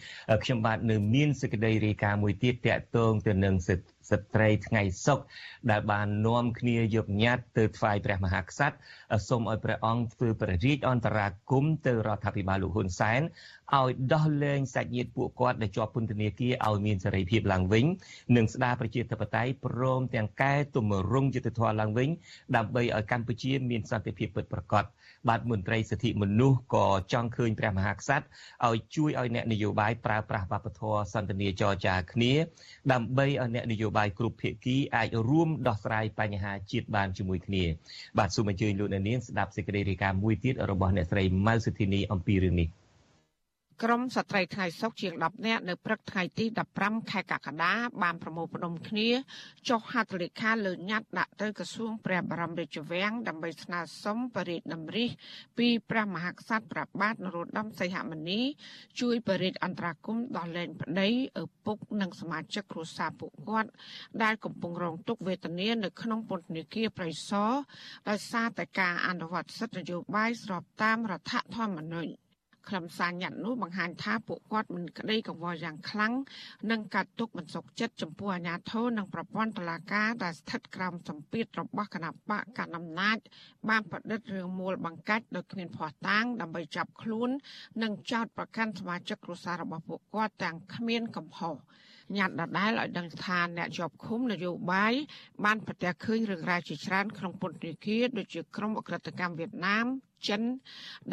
[0.45, 5.19] ខ្ញុំបាទនៅមានសេចក្តីរាយការណ៍មួយទៀតតាក់ទងទៅនឹងសិទ្ធិ ស្ត្រីថ្ងៃសុក
[5.71, 8.77] ដែលបាននាំគ្នាយកញត្តិទៅថ្វាយព្រះមហាក្សត្រ
[9.29, 13.21] សូមឲ្យព្រះអង្គធ្វើព្រះរាជអន្តរាគមន៍ទៅរដ្ឋាភិបាលលោកហ៊ុនសែន
[13.75, 17.85] ឲ្យដោះលែងសាច់ញាតិពួកគាត់ដែលជាប់ពន្ធនាគារឲ្យមានសេរីភាពឡើងវិញ
[18.37, 22.09] និងស្ដារប្រជាធិបតេយ្យព្រមទាំងកែតម្រង់យុត្តិធម៌ឡើងវិញ
[22.57, 24.85] ដើម្បីឲ្យកម្ពុជាមានសន្តិភាពពិតប្រាកដ
[25.29, 28.25] បាទមន្ត្រីសិទ្ធិមនុស្សក៏ចង់ឃើញព្រះមហាក្សត្រ
[28.69, 32.33] ឲ្យជួយឲ្យអ្នកនយោបាយប្រើប្រាស់វប្បធម៌សន្តិនិកចរចាគ្នា
[32.93, 37.65] ដើម្បីឲ្យអ្នកនយោបាយគ្រប់ភាគីអាចរួមដោះស្រាយបញ្ហាជាតិបានជាមួយគ្នា
[38.19, 42.69] បាទសូមអញ្ជើញលោកអ្នកនាងស្ដាប់សេចក្តីរាយការណ៍មួយទៀតរបស់អ្នកស្រីម៉ៅសុធីនីអំពីរឿងនេះ។
[43.85, 46.45] ក្រមស្ត្រីថ្ងៃសុកជាង10នាក់នៅព្រឹកថ្ងៃទី
[46.79, 49.09] 15ខែកក្កដាបានប្រមូលផ្ដុំគ្នា
[49.69, 55.09] ចុះហត្ថលេខាលើញត្តិដាក់ទៅក្រសួងព្រះបរមរាជវាំងដើម្បីស្នើសុំបរិយាតម្រិះ
[55.59, 58.41] ពីព្រះមហាក្សត្រព្រះបាទនរោត្តមសីហមុនី
[59.01, 61.09] ជួយបរិយាអន្តរាគមន៍ដល់លែងប្តី
[61.43, 63.71] ឪពុកនិងសមាជិកគ្រួសារពួកគាត់
[64.23, 67.53] ដែលកំពុងរងទុក្ខវេទនានៅក្នុងពន្ធនាគារប្រៃសណ
[68.09, 72.26] ដោយសារតែការអនុវត្តសិទ្ធិនយោបាយស្របតាមរដ្ឋធម្មនុញ្ញ
[72.69, 76.13] ខ្លឹមសារញត្តិនោះបង្ហាញថាពួកគាត់មិនក្តីកង្វល់យ៉ាងខ្លាំង
[76.71, 83.19] និងកាត់ទុកមិនសុខចិត្តចំពោះអាញាធរនិងប្រព័ន្ធតុលាការដែលស្ថិតក្រោមសម្ពាធរបស់គណៈបកកណ្ដាលអំណាច
[83.69, 87.31] បានប្រឌិតរឿងមូលបង្កាច់ដោយគ្មានភ័ស្តុតាងដើម្បីចាប់ខ្លួន
[87.83, 91.57] និងចោទប្រកាន់សមាជិកគ្រួសាររបស់ពួកគាត់ទាំងគ្មានកំហុស
[92.17, 94.93] ញ៉ាត់ដដែលឲ្យដឹងថាអ្នកជាប់ឃុំនយោបាយ
[95.45, 99.87] បានប្រទះឃើញរឿងរ៉ាវជាច្រើនក្នុងពន្ធនាគារដូចជាក្រុមអក្រិតកម្មវៀតណាម
[100.29, 100.43] ចិន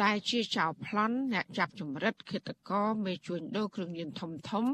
[0.02, 4.64] ដែលជាចៅប្លន់អ្នកចាប់ចម្រិតឃាតករមេជួញដូរគ្រឿងញៀនធំធំ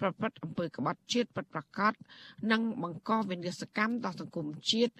[0.00, 1.92] ប្រព្រឹត្តអំពើក្បត់ជាតិពិតប្រាកដ
[2.50, 4.94] និងបង្កវិនាសកម្មដល់សង្គមជាតិ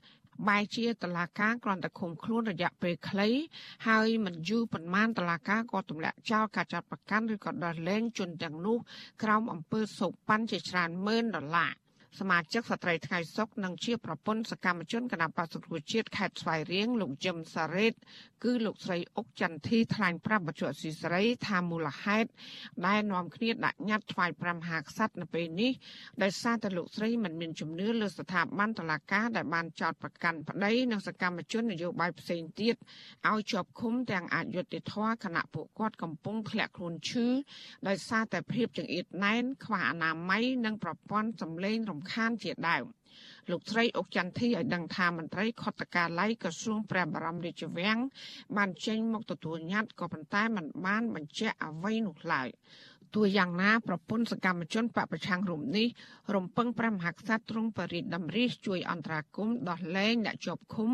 [0.48, 3.28] បែជាតឡាការគ្រាន់តែឃុំខ្លួនរយៈពេលខ្លី
[3.88, 8.78] ហើយមិនយូរប៉ុន្មានតឡាការក៏ទម្លាក់ចោលការចាត់ប្រកាន់ឬក៏ដោះលែងជនទាំងនោះ
[9.22, 11.72] ក្រោមអំពើសោកប៉ាន់ជាច្រើនម៉ឺនដុល្លារ
[12.18, 17.94] សមាជិកស្ត្រីថ្ងៃសុកនិងជាប្រពន្ធសកម្មជនគណបក្សប្រជាជាតិខេត្តស្វាយរៀងលោកយឹមសារ៉េត
[18.44, 22.28] គឺលោកស្រីអុកចន្ទធីថ្លែងប្រាប់បច្ចុប្បន្នស៊ីស្រីថាមូលហេតុ
[22.86, 25.72] ដែលនាំគ្នាដាក់ញត្តិថ្វាយ5មហាក្សត្រនៅពេលនេះ
[26.22, 32.74] ដោយសារតែលោកស្រីមិនមានជំនឿលើស្ថាប័នតុលាការដែលបានចោទប្រកាន់ប្តីនិងសកម្មជននយោបាយផ្សេងទៀត
[33.28, 37.26] ឲ្យជាប់ឃុំទាំងអយុត្តិធម៌គណៈពួកគាត់កំពុងធ្លាក់ខ្លួនឈឺ
[37.88, 42.84] ដោយសារតែភាពចង្អៀតណែនខ្វះអនាម័យនិងប្រព័ន្ធសម្លេងរំខានជាដើម
[43.50, 47.98] លោកស្រីអុកចន្ទធីឲ្យដឹងថាមន្ត្រីខុទ្ទកាល័យក្រសួងព្រះបរមរាជវាំង
[48.56, 52.48] បានចេញមកទទួលញត្តិក៏ប៉ុន្តែมันបានបញ្ជាក់អ្វីនោះឡើយ
[53.14, 55.86] ទោះយ៉ាងណាប្រពន្ធសកម្មជនបពប្រឆាំងរំនេះ
[56.34, 60.90] រំពឹងព្រះមហាក្សត្រទ្រង់បរិទ្ធដំរីសជួយអន្តរាគមន៍ដោះលែងអ្នកជាប់ឃុំ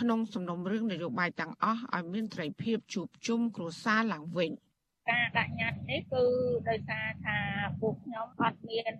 [0.00, 4.50] ក្នុងសំណុំរឿងនយោបាយទាំងអស់ឲ្យមានត្រីភាពជួបជុំគ្រួសារឡើងវិញ
[5.10, 6.24] ការដាក់ញត្តិនេះគឺ
[6.68, 7.38] ដោយសារថា
[7.80, 8.92] ពួកខ្ញុំអត់មាន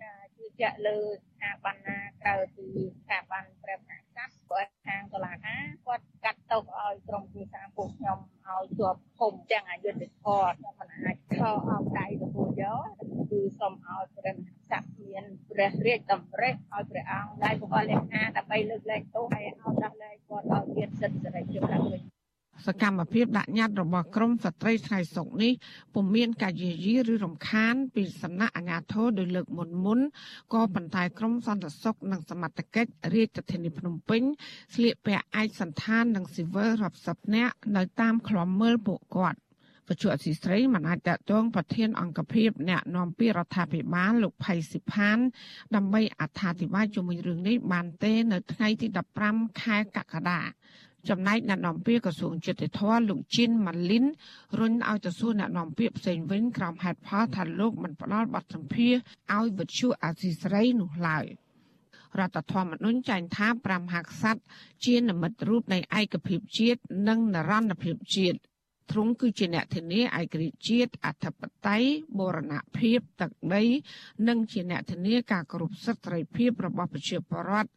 [0.53, 12.85] ជឿជាក់លើស្ថាប័នណាក្រៅពីស្ថាប័នព្រះមហាក្សត្រព្រោះខាងតុលាការគាត់កាត់ទោសឲ្យក្រុមគ្រួសារពួកខ្ញុំឲ្យជាប់ឃុំទាំងអយុធធម៌ខ្ញុំមិនអាចខកអោបដៃទទួលយក
[13.29, 22.01] គឺសូមឲ្យព្រះមហាក្សត្រមានព្រះរាជតម្រិះឲ្យព្រះអង្គដៃបុគ្គលលេខាដើម្បីលើកលែងទោសហើយឲ្យដោះលែងគាត់ឲ្យមានសិទ្ធិសេរីភាពឡើងវិញ
[22.65, 25.53] សកម្មភាពដាក់ញត្តិរបស់ក្រមស្ត្រីថ្ងៃសុកនេះ
[25.93, 29.99] ពុំមានការយាយីឬរំខាន ពីសំណាក់អាជ្ញាធរដោយលើកមុនមុន
[30.53, 34.21] ក៏ប៉ុន្តែក្រមសន្តិសុខនិងសមត្ថកិច្ចរាជធានីភ្នំពេញ
[34.75, 39.39] ស្លៀកពាក់ឯកសន្តាននិងស៊ីវិលរាប់សិបនាក់នៅតាមខ្លំមើលពួកគាត់
[39.87, 45.17] បច្ចុប្បន្នស៊ីស្រីមិនអាចតតងប្រធានអង្គភិបអ្នកនាំពាក្យរដ្ឋាភិបាលលោកផៃស៊ីផាន
[45.75, 48.87] ដើម្បីអត្ថាធិប្បាយជុំវិញរឿងនេះបានទេ នៅថ្ងៃទី
[49.23, 50.41] 15ខែកក្កដា
[51.09, 54.05] ចំណែកអ្នកនាំពាក្យក្រសួងយុតិធម៌លោកជីនម៉ាលីន
[54.59, 58.93] រុញឲ្យទៅសួរអ្នកនាំពាក្យផ្សេងវិញក្រោមហេតុផលថាលោកមិនផ្ដល់បទសម្ភាស
[59.35, 61.25] ឲ្យវិទ្យុអាស៊ីសេរីនោះឡើយ
[62.19, 64.41] រដ្ឋធម្មនុញ្ញចែងថាព្រះមហាក្សត្រ
[64.85, 68.37] ជានិមិត្តរូបនៃឯកភាពជាតិនិងនរណភាពជាតិ
[68.91, 73.63] ទ្រង់គឺជាអ្នកធានាឯករាជ្យជាតិអធិបតេយ្យបូរណភាពទឹកដី
[74.27, 77.71] និងជាអ្នកធានាការគោរពសិទ្ធិសេរីភាពរបស់ប្រជាពលរដ្ឋ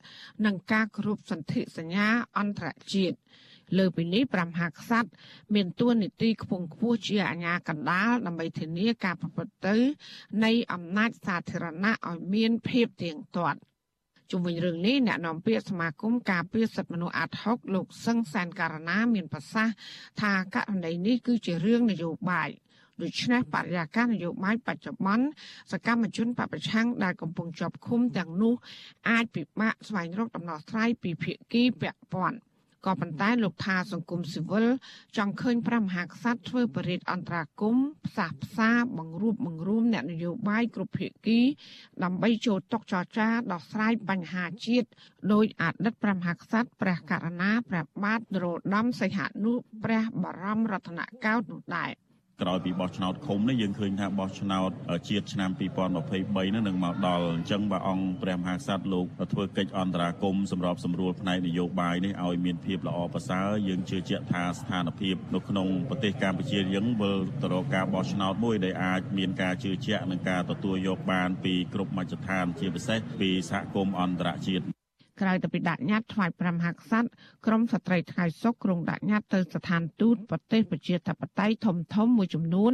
[0.45, 3.17] និងការគោរពសន្ធិសញ្ញាអន្តរជាតិ
[3.79, 5.11] លើពីនេះព្រះមហាក្សត្រ
[5.55, 9.77] មានតួនាទីខ្ពង់ខ្ពស់ជាអាជ្ញាកណ្ដាលដើម្បីធានាការប្រព្រឹត្តទៅ
[10.45, 13.61] នៃអំណាចសាធារណៈឲ្យមានភាពទៀងទាត់
[14.31, 19.75] ជុំវិញរឿងនេះអ្នកនាំពាក្យសមាគមការពារសិទ្ធិមនុស្សអាត់ហុកលោកសឹងសានករណាមានប្រសាសន៍
[20.21, 22.51] ថាករណីនេះគឺជារឿងនយោបាយ
[23.03, 25.27] ដូច្នេះបរិយាកាសនយោបាយបច្ចុប្បន្ន
[25.73, 28.55] សកម្មជនបពប្រឆាំងដែលកំពុងជាប់ឃុំទាំងនោះ
[29.09, 32.39] អាចពិបាកស្វែងរកដំណោះស្រាយពីភាគីពាក់ព័ន្ធ
[32.87, 34.67] ក៏ប៉ុន្តែលោកថាសង្គមស៊ីវិល
[35.17, 37.77] ចង់ឃើញព្រះមហាក្សត្រធ្វើបរិយាអន្តរាគម
[38.07, 41.41] ផ្សះផ្សាបង្រួបបង្រួមអ្នកនយោបាយគ្រប់ភាគី
[42.05, 44.89] ដើម្បីចូលតុចរចាដោះស្រាយបញ្ហាជាតិ
[45.33, 49.53] ដោយអតីតព្រះមហាក្សត្រព្រះករណាព្រះបាទនរោត្តមសីហនុ
[49.85, 52.06] ព្រះបរមរតនកោដ្ឋនោះដែរ
[52.43, 54.71] ក្រោយពីបោះឆ្នោតឃុំនេះយើងឃើញថាបោះឆ្នោត
[55.09, 55.51] ជាតិឆ្នាំ
[55.97, 74.86] 2023នេះនឹងមកដល់អញ្ចឹងបើអង្គព្រះមហាក្សត្រលោកធ្វើកិច្ចអន្តរាគមន៍សម្របសម្រួលផ្នែកនយោបាយនេះឲ្យមានភាពល្អប្រសើរយើងជឿជាក់ថាស្ថានភាពនៅក្នុងប្រទេសកម្ពុជាយើងវិលទៅរកការបោះឆ្នោតមួយដែលអាចមានការជឿជាក់និងការទទួលយកបានពីគ្រប់មជ្ឈដ្ឋានជាពិសេសពីសហគមន៍អន្តរជាតិ
[75.21, 77.09] ក្រៅទៅពីដាក់ញត្តិថ្វាយព្រះមហាក្សត្រ
[77.47, 82.73] ក្រមស្ត្រីថ្ងៃសុកក្រុងដាក់ញត្តិទៅស្ថានទូតប្រទេសប្រជាធិបតេយ្យធំធំមួយចំនួន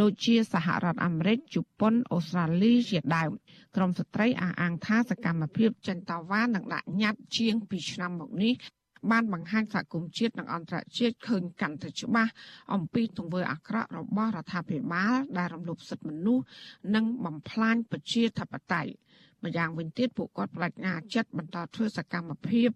[0.00, 3.30] ដូចជាសហរដ្ឋអាមេរិកជប៉ុនអូស្ត្រាលីជាដើម
[3.76, 8.54] ក្រមស្ត្រីអះអាងថាសកម្មភាពចិនតាវ៉ានឹងដាក់ញត្តិជាង2ឆ្នាំមកនេះ
[9.10, 12.32] បានបង្ហាញសហគមន៍ជាតិនិងអន្តរជាតិឃើញកាន់តែច្បាស់
[12.74, 16.44] អំពីទង្វើអាក្រក់របស់រដ្ឋាភិបាលដែលរំលោភសិទ្ធិមនុស្ស
[16.94, 18.90] និងបំផ្លាញប្រជាធិបតេយ្យ
[19.44, 22.70] ម្យ៉ាងវិញទៀតពួកគាត់បដិញ្ញាចិត្តបន្តធ្វើសកម្មភាព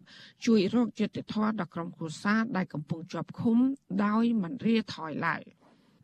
[0.47, 3.59] ជួយរកយុត្តិធម៌ដល់ក្រុមគ្រួសារដែលកំពុងជាប់ឃុំ
[4.05, 5.43] ដោយមិនរាថយឡើយ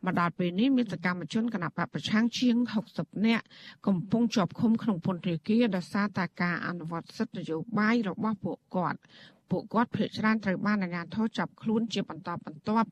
[0.05, 2.55] មកដល់ពេលនេះមានសកម្មជនគណបកប្រឆាំងជាង
[2.91, 3.45] 60នាក់
[3.87, 8.99] កំពុងជាប់ឃុំក្នុងពន្ធនាគារដោយសារតែការអនុវត្តសិទ្ធិនយោបាយរបស់ពួកគាត់
[9.51, 12.89] ពួកគាត់ភ័យច្រានត្រូវបានអាជ្ញាធរចាប់ខ្លួនជាបន្តបន្ទាប់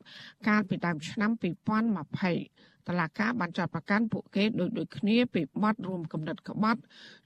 [0.47, 6.81] កាលពីដើមឆ្នាំ2020 តឡាកាបានចាត់ប្រកាន់ពួកគេដោយដូចគ្នាពីបទរួមគំនិតក្បត់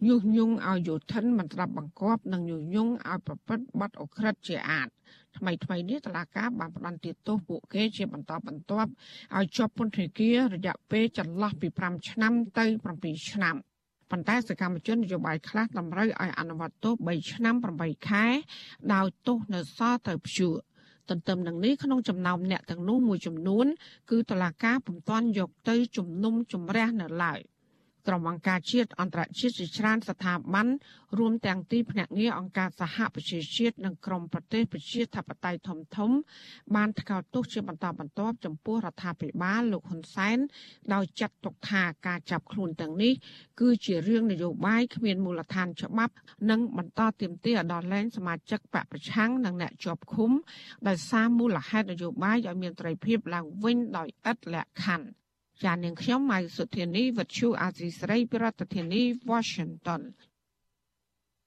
[0.08, 4.88] ញុះញង់ឲ្យយោធិនមិនស្ដាប់បង្គាប់និងញុះញង់ឲ្យប្រព្រឹត្តបទអក្រិតជាអាត
[5.38, 8.90] ថ្មីថ្មីនេះតឡាកាបានផ្តន្ទាទោសពួកគេជាបន្តបន្ទាប់
[9.38, 12.66] ឲ្យជាប់ពន្ធនាគាររយៈពេលចន្លោះពី5ឆ្នាំទៅ
[12.98, 13.58] 7ឆ្នាំ
[14.12, 18.26] ប៉ុន្តែសកម្មជននយោបាយខ្លះតម្រូវឲ្យអនុវត្តទោស3ឆ្នាំ8ខែ
[18.94, 20.56] ដោយទោសនៅសល់ទៅព្យួរ
[21.12, 23.66] ទន្ទឹមនឹងនេះក្នុងចំណោមអ្នកទាំងនោះមួយចំនួន
[24.12, 27.40] គឺតឡាការពុំទាន់យកទៅជំនុំជម្រះនៅឡើយ
[28.08, 30.68] ក្រុមអង្គការជាតិអន្តរជាតិជាច្រើនស្ថាប័ន
[31.20, 36.12] រួមទាំងទីភ្នាក់ងារអង្គការសហប្រជាជាតិនិងក្រុមប្រទេសប្រជាធិបតេយ្យធំធំ
[36.76, 40.38] បានថ្កោលទោសជាបន្តបន្ទាប់ចំពោះរដ្ឋាភិបាលលោកហ៊ុនសែន
[40.94, 43.14] ដោយចាត់ទុកថាការចាប់ខ្លួនទាំងនេះ
[43.62, 46.14] គឺជារឿងនយោបាយគ្មានមូលដ្ឋានច្បាប់
[46.50, 50.32] និងបន្តទាមទារដល់លែងសមាជិកបកប្រឆាំងនិងអ្នកជាប់ឃុំ
[50.88, 55.21] ដោយសារមូលហេតុនយោបាយឲ្យមានត្រីភាពឡើងវិញដោយឥតលក្ខខណ្ឌ
[55.66, 60.02] ចានាងខ្ញុំម៉ៃសុធានីវិទ្យុអាស៊ីស្រីប្រធានាធិបតី Washington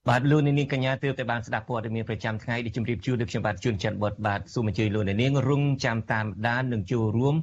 [0.08, 7.34] បាទលោកនាងកញ្ញាទើបតែបានស្ដាប់ព័ត៌មានប្រចាំថ្ងៃដែលជម្រាបជូនដល់ខ្ញុំបាទជួនច័ន្ទបុតបាទសូមអញ្ជើញលោកនាងរងចាំតាមដាននិងចូលរួម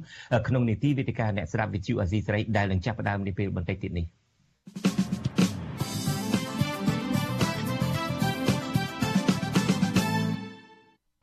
[0.48, 4.06] ក្នុងនីតិវិទ្យាអ្នកស្ដាប់វិទ្យុអាស៊ីសេរីដែលនឹងចាប់ផ្ដើមនាពេលបន្តិចទៀតនេះ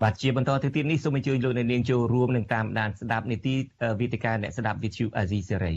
[0.04, 3.56] បាទជាបន្តទៅទៀតនេះសូមអញ្ជើញលោកនាងចូលរួមនឹងតាមដានស្ដាប់នីតិ
[4.00, 5.74] វិទ្យាអ្នកស្ដាប់វិទ្យុអាស៊ីសេរី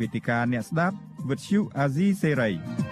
[0.00, 0.96] វេទិកាអ្នកស្ដាប់
[1.28, 2.83] វិទ្យុអាស៊ីសេរី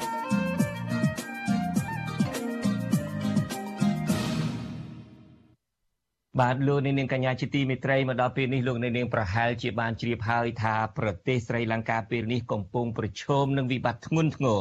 [6.41, 14.61] បាទលោកនាងកញ្ញាជាទីមេត្រីមកដល់ពេលនេះលោកនាងប្រហែលជាបានជ្រាបហើយថាប្រទេសស្រីលង្កាពេលនេះកំពុងប្រឈមនឹងវិបត្តិធ្ងន់ធ្ងរ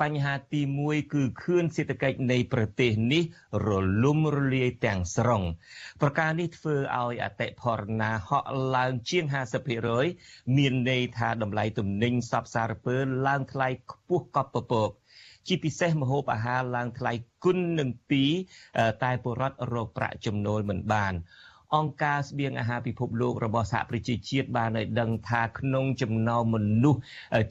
[0.00, 3.24] បញ្ហាទី1គឺខឿនសេដ្ឋកិច្ចនៃប្រទេសនេះ
[3.66, 3.68] រ
[4.04, 5.42] លំរលាយទាំងស្រុង
[6.00, 9.24] ប្រការនេះធ្វើឲ្យអតិផរណាហក់ឡើងជាង
[9.90, 12.96] 50%មានន័យថាតម្លៃទំនិញសពសារពើ
[13.26, 14.90] ឡើងថ្លៃខ្ពស់កប់ពពក
[15.48, 17.12] ជាពិសេសម្ហូបអាហារឡើងថ្លៃ
[17.44, 17.90] គុណនឹង
[18.44, 21.14] 2តែពលរដ្ឋរកប្រាក់ចំណូលមិនបាន
[21.76, 27.00] អង្គការស្បៀងអាហារពិភពលោករបស់សហប្រជាជាតិបានឲ្យដឹងថាក្នុងចំណោមមនុស្ស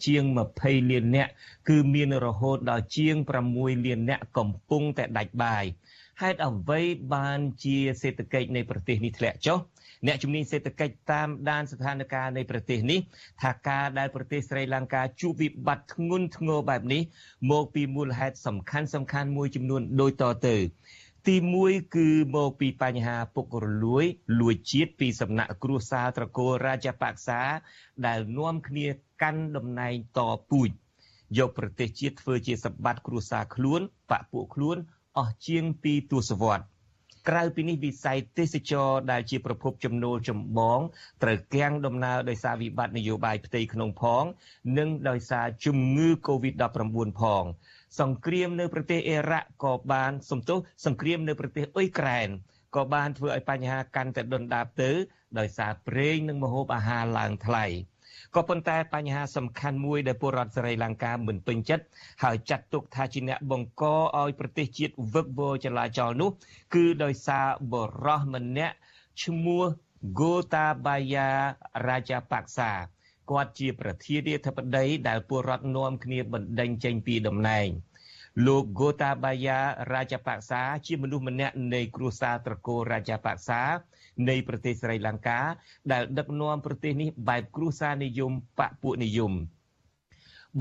[0.05, 0.23] ជាង
[0.57, 1.31] 20លាននាក់
[1.69, 3.15] គឺមានរហូតដល់ជាង
[3.51, 5.65] 6លាននាក់កំពុងតែដាច់បាយ
[6.21, 6.81] ហេតុអ្វី
[7.13, 9.59] បានជាសេដ្ឋកិច្ចនៃប្រទេសនេះធ្លាក់ចុះ
[10.05, 12.99] អ្នកជំនាញសេដ្ឋកិច្ចតាមដានស្ថានភាពនៃប្រទេសនេះ
[13.41, 17.01] ថាការដែលប្រទេសស្រីលង្កាជួបវិបត្តិធ្ងន់ធ្ងរបែបនេះ
[17.51, 20.55] មកពីមូលហេតុសំខាន់សំខាន់មួយចំនួនដូចតទៅ
[21.27, 21.35] ទី
[21.65, 24.05] 1គឺមកពីបញ្ហាពុករលួយ
[24.39, 27.41] លួចជាតិពីសំណាក់គ្រួសារត្រកូលរាជបក្សា
[28.05, 28.87] ដែលនាំគ្នា
[29.21, 30.19] កាន់តំណែងត
[30.49, 30.69] ពូជ
[31.37, 34.77] យកប្រទេសជាតិធ្វើជាសម្បត្តិគ្រួសារខ្លួនបពពួកខ្លួន
[35.17, 36.67] អស់ជាង2ទសវត្សរ៍
[37.29, 40.79] ក្រៅពីនេះវិស័យទេសចរដែលជាប្រភពចំណូលចម្បង
[41.23, 44.23] ត្រូវគាំងដំណើរដោយសារវិបត្តិនយោបាយផ្ទៃក្នុងផង
[44.77, 47.43] និងដោយសារជំងឺ Covid-19 ផង
[47.99, 52.29] សង្គ្រាមនៅប្រទេសអ៊ីរ៉ាក់ក៏បានសំទោសសង្គ្រាមនៅប្រទេសអ៊ុយក្រែន
[52.75, 54.91] ក៏បានធ្វើឲ្យបញ្ហាកាន់តែដុនដាបទៅ
[55.39, 57.65] ដោយសារប្រេងនិងម្ហូបអាហារឡើងថ្លៃ។
[58.35, 61.85] ក៏ប៉ុន្តែបញ្ហាសំខាន់មួយដែលពលរដ្ឋសេរីលង្កាមិនពេញចិត្ត
[62.23, 63.83] ហើយចាត់ទុកថាជាអ្នកបង្ក
[64.19, 66.29] ឲ្យប្រទេសជាតិវឹកវរចលាចលនោះ
[66.75, 67.75] គឺដោយសារប
[68.05, 68.75] រោះម្នាក់
[69.23, 69.63] ឈ្មោះ
[70.19, 71.29] Gotabaya
[71.87, 72.71] Rajapaksa
[73.29, 77.67] គាត់ជាប្រធានាធិបតីដែលពលរដ្ឋនាំគ្នាបណ្ដេញចេញពីតំណែង
[78.45, 79.59] លោក Gotabaya
[79.91, 83.61] Rajapaksa ជាមនុស្សម្នាក់នៃគ្រួសារត្រកូល Rajapaksa
[84.29, 85.39] នៃប្រទេសស្រីលង្កា
[85.91, 89.33] ដែលដឹកនាំប្រទេសនេះបែបគ្រួសារនិយមបពពួកនិយម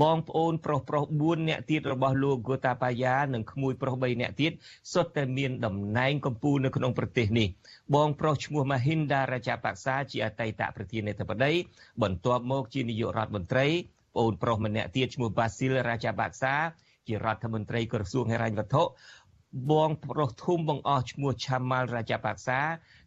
[0.01, 4.51] បងប្អូនប្រុសប្រុស4នាក់ទៀតរបស់លោកហ្គូតាបាយ៉ានិងក្មួយប្រុស3នាក់ទៀត
[4.93, 7.47] សុទ្ធតែមានតំណែងកម្ពុជានៅក្នុងប្រទេសនេះ
[7.95, 11.51] បងប្រុសឈ្មោះម៉ាហ៊ីនដារាជាបក្សាជាអតីតប្រធានាធិបតី
[12.01, 13.67] បន្ទាប់មកជានាយករដ្ឋមន្ត្រី
[14.15, 16.53] ប្អូនប្រុសម្នាក់ទៀតឈ្មោះបាស៊ីលរាជាបក្សា
[17.07, 18.83] ជារដ្ឋមន្ត្រីក្រសួងហិរញ្ញវត្ថុ
[19.71, 22.27] បងប្រុសធំបងអស់ឈ្មោះឆាម៉ាល់រាជាប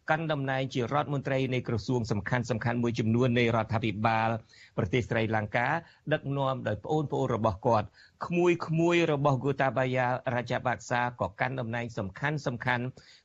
[0.09, 4.29] ក្សាកាន់តំណែងជារដ្ឋមន្ត្រីនៃក្រសួងសំខាន់សំខាន់មួយចំនួននៃរដ្ឋាភិបាល
[4.77, 5.67] ប្រទេសស្រីលង្កា
[6.13, 7.87] ដឹកនាំដោយប្អូនប្អូនរបស់គាត់
[8.25, 12.83] ក្មួយក្មួយរបស់ Gotabaya Rajapaksa ក៏កាន់តំណែងសំខាន់សំខាន់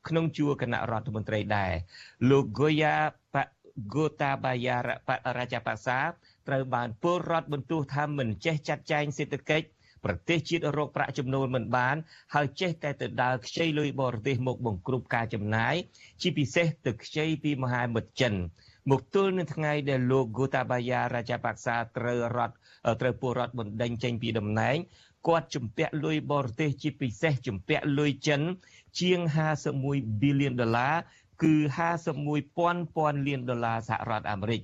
[0.09, 1.73] ក្នុងជួរគណៈរដ្ឋមន្ត្រីដែរ
[2.31, 2.97] លោក Goya
[3.95, 4.77] Gotabaya
[5.39, 5.99] Rajapaksa
[6.49, 9.67] ត្រូវបានពលរដ្ឋបន្ទោសថាមិនចេះចាត់ចែងសេដ្ឋកិច្ច
[10.07, 11.97] ប្រទេសជាតិរកប្រាក់ចំណូលមិនបាន
[12.35, 15.75] ហើយចេះតែទៅដើរខ្ចីលុយបរទេសមកបង្គ្រប់ការចំណាយ
[16.21, 18.35] ជាពិសេសទៅខ្ចីពីមហាមិត្តចិន
[18.91, 22.55] មកទល់នឹងថ្ងៃដែលលោក Gotabaya Rajapaksa ត្រូវរដ្ឋ
[23.01, 24.77] ត្រូវពលរដ្ឋបណ្ដេញចេញពីតំណែង
[25.27, 28.41] គាត់ជំពាក់លុយបរទេសជាពិសេសជំពាក់លុយចិន
[29.01, 29.21] ជាង
[29.73, 30.95] 51 billion ដុល្លារ
[31.43, 31.55] គឺ
[32.07, 34.61] 51ពាន់ពាន់លានដុល្លារសហរដ្ឋអាមេរិក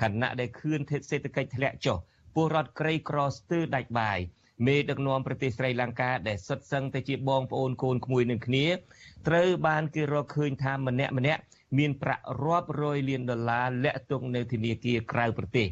[0.00, 0.80] ខណៈដែលខឿន
[1.10, 1.98] សេដ្ឋកិច្ចធ្លាក់ចុះ
[2.34, 4.18] ពលរដ្ឋក្រីក្រស្ទើរដាច់បាយ
[4.66, 8.66] មេដឹកនាំប្រទេសស្រីលង្កាដែលសុទ្ធសឹងតែជាបងប្អូនកូនក្មួយនឹងគ្នា
[9.28, 11.42] ត្រូវបានគេរកឃើញថាម្នាក់ម្នាក់
[11.78, 15.66] មានប្រាក់រាប់រយលានដុល្លារលាក់ទុកនៅធនាគារក្រៅប្រទេស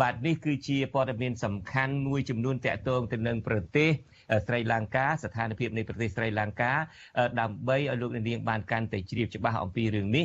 [0.00, 3.90] បាទនេះគឺជាព័ត៌មានសំខាន់មួយចំនួនតាក់ទងទៅនឹងប្រទេស
[4.46, 6.72] ស្រីលង្កាស្ថានភាពនៃប្រទេសស្រីលង្កា
[7.40, 10.24] ដើម្បីឲ្យលោកនាងបានកាន់តែជ្រាបច្បាស់អំពីរឿងនេះ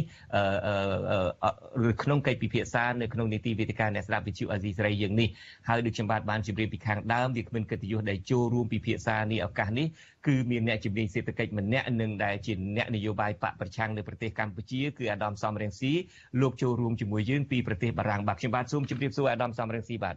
[1.90, 5.30] ឬក្នុងកិច្ចពិភាក្សានៅក្នុងនីតិវិទ្យាអ្នកស្ដាប់វិទ្យុអាស៊ីសេរីយើងនេះ
[5.68, 9.88] ហើយដូចខ្ញុំបាទបានជម្រាបពីខាងដើមវាគ្មានកិត្តិយសដែលចូលរួមពិភាក្សានេះឱកាសនេះ
[10.28, 15.94] គឺមានអ្នកជំនាញសេដ្ឋកិច្ចម្នាក់និងដែលជាអ្នកនយោបាយបកប្រឆាំងនៅប្រទេសកម្ពុជាគឺអាដាមសំរងស៊ី
[16.42, 20.16] លោកចូលរួមជាមួយយើងពីប្រទេសបារាំងបាទខ្ញុំបាទសូមជម្រាបសួរអាដាមសំរងស៊ីបាទ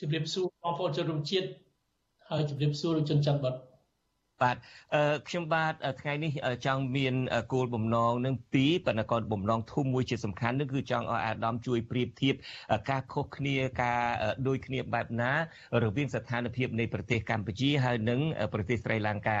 [0.00, 1.48] ជម្រាបសួរបងប្អូនជនរួមជាតិ
[2.30, 3.54] ហើយជម្រាបសួរលោកជនច័ន្ទបុត
[4.42, 4.56] បាទ
[4.94, 6.32] អឺខ្ញុំបាទថ្ងៃនេះ
[6.66, 7.14] ចង់មាន
[7.52, 12.34] គោលបំណងនឹងពីរប៉ុន្តែក៏បំណងធំមួយជាសំខាន់នោះគឺចង់ឲ្យអាដាមជួយប្រៀបធៀប
[12.90, 14.00] ការខុសគ្នាការ
[14.46, 15.32] ដូចគ្នាបែបណា
[15.84, 18.20] រវាងស្ថានភាពនៃប្រទេសកម្ពុជាហើយនិង
[18.54, 19.40] ប្រទេសស្រីលង្កា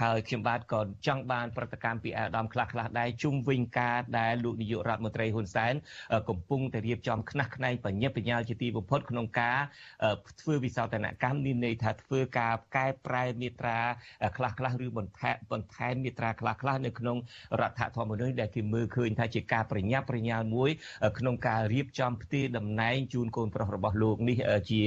[0.00, 5.74] ហើយខ្ញុំបាទក៏ចង់បានប្រតិកម្មពីអាដាមខ្លះខ្លះដែរជុំវិញការដែលលោកនាយករដ្ឋមន្ត្រីហ៊ុនសែន
[6.28, 9.58] កំពុងតែរៀបចំខ្នះខ្នែងបញ្ញាបញ្ញាជាទីបំផុតក្នុងការ
[10.40, 13.78] ធ្វើវិសោធនកម្មមានន័យថាធ្វើការកែប្រែមាត្រា
[14.36, 17.16] ខ្លះខ្លះឬបន្ថែមបន្ថែមមាត្រាខ្លះខ្លះនៅក្នុង
[17.60, 20.70] រដ្ឋធម្មនុញ្ញដែលគេមើលឃើញថាជាការប្រញាប់ប្រញាល់មួយ
[21.18, 24.38] ក្នុងការរៀបចំផ្ទេរតំណែងជូនកូនប្រុសរបស់លោកនេះ
[24.70, 24.82] ជា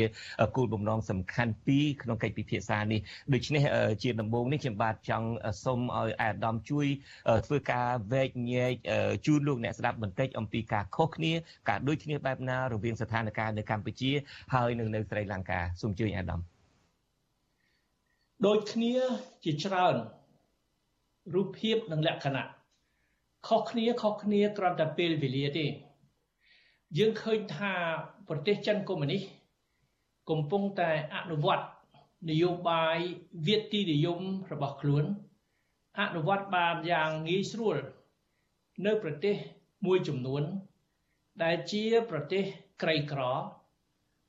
[0.56, 3.00] គោលបំណងសំខាន់ពីរក្នុងកិច្ចពិភាក្សានេះ
[3.34, 3.64] ដូច្នេះ
[4.04, 5.28] ជាដំបូងនេះខ្ញុំបាទចង់
[5.64, 6.88] សូមឲ្យអាដាមជួយ
[7.46, 8.74] ធ្វើការវែកញែក
[9.26, 11.34] ជូនលោកអ្នកស្ដាប់បន្តិចអំពីការខុសគ្នា
[11.70, 14.12] ការដូចគ្នាបែបណារវាងស្ថានភាពនៅកម្ពុជា
[14.54, 16.40] ហើយនិងនៅស្រីលង្កាសូមជួយអាដាម
[18.46, 18.94] ដូចគ្នា
[19.44, 19.96] ជាច្រើន
[21.36, 22.46] រូបភាពនិងលក្ខណៈ
[23.48, 25.66] ខុសគ្នាខុសគ្នាគ្រាន់តែពេលវេលាទេ
[26.98, 27.74] យើងឃើញថា
[28.30, 29.22] ប្រទេសចិនកុម្មុយនីស
[30.30, 31.66] កំពុងតែអនុវត្ត
[32.30, 32.98] នយោបាយ
[33.48, 34.22] វិទ្យានិយម
[34.52, 35.06] របស់ខ្លួន
[36.00, 37.78] អនុវត្តបានយ៉ាងងាយស្រួល
[38.86, 39.36] នៅប្រទេស
[39.86, 40.44] មួយចំនួន
[41.44, 42.44] ដែលជាប្រទេស
[42.82, 43.22] ក្រីក្រ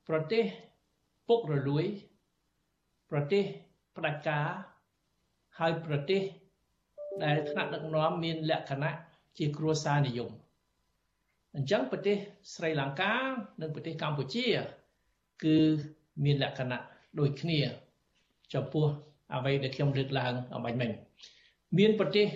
[0.09, 0.45] ប្រទេស
[1.29, 1.85] ពុករលួយ
[3.11, 3.45] ប្រទេស
[3.97, 4.47] ផ្ដាច់ការ
[5.59, 6.23] ហើយប្រទេស
[7.25, 8.97] ដែលថ្នាក់ដឹកនាំមានលក្ខណៈ
[9.39, 10.31] ជាគ្រួសារនិយម
[11.55, 12.17] អញ្ចឹងប្រទេស
[12.55, 13.15] ស្រីលង្កា
[13.61, 14.47] និងប្រទេសកម្ពុជា
[15.45, 15.57] គឺ
[16.25, 16.81] មានលក្ខណៈ
[17.21, 17.86] ដូចគ្នា
[18.55, 18.87] ចំពោះ
[19.35, 20.91] អ្វីដែលខ្ញុំលើកឡើងអំបញ្ញមិញ
[21.79, 22.27] មានប្រទេស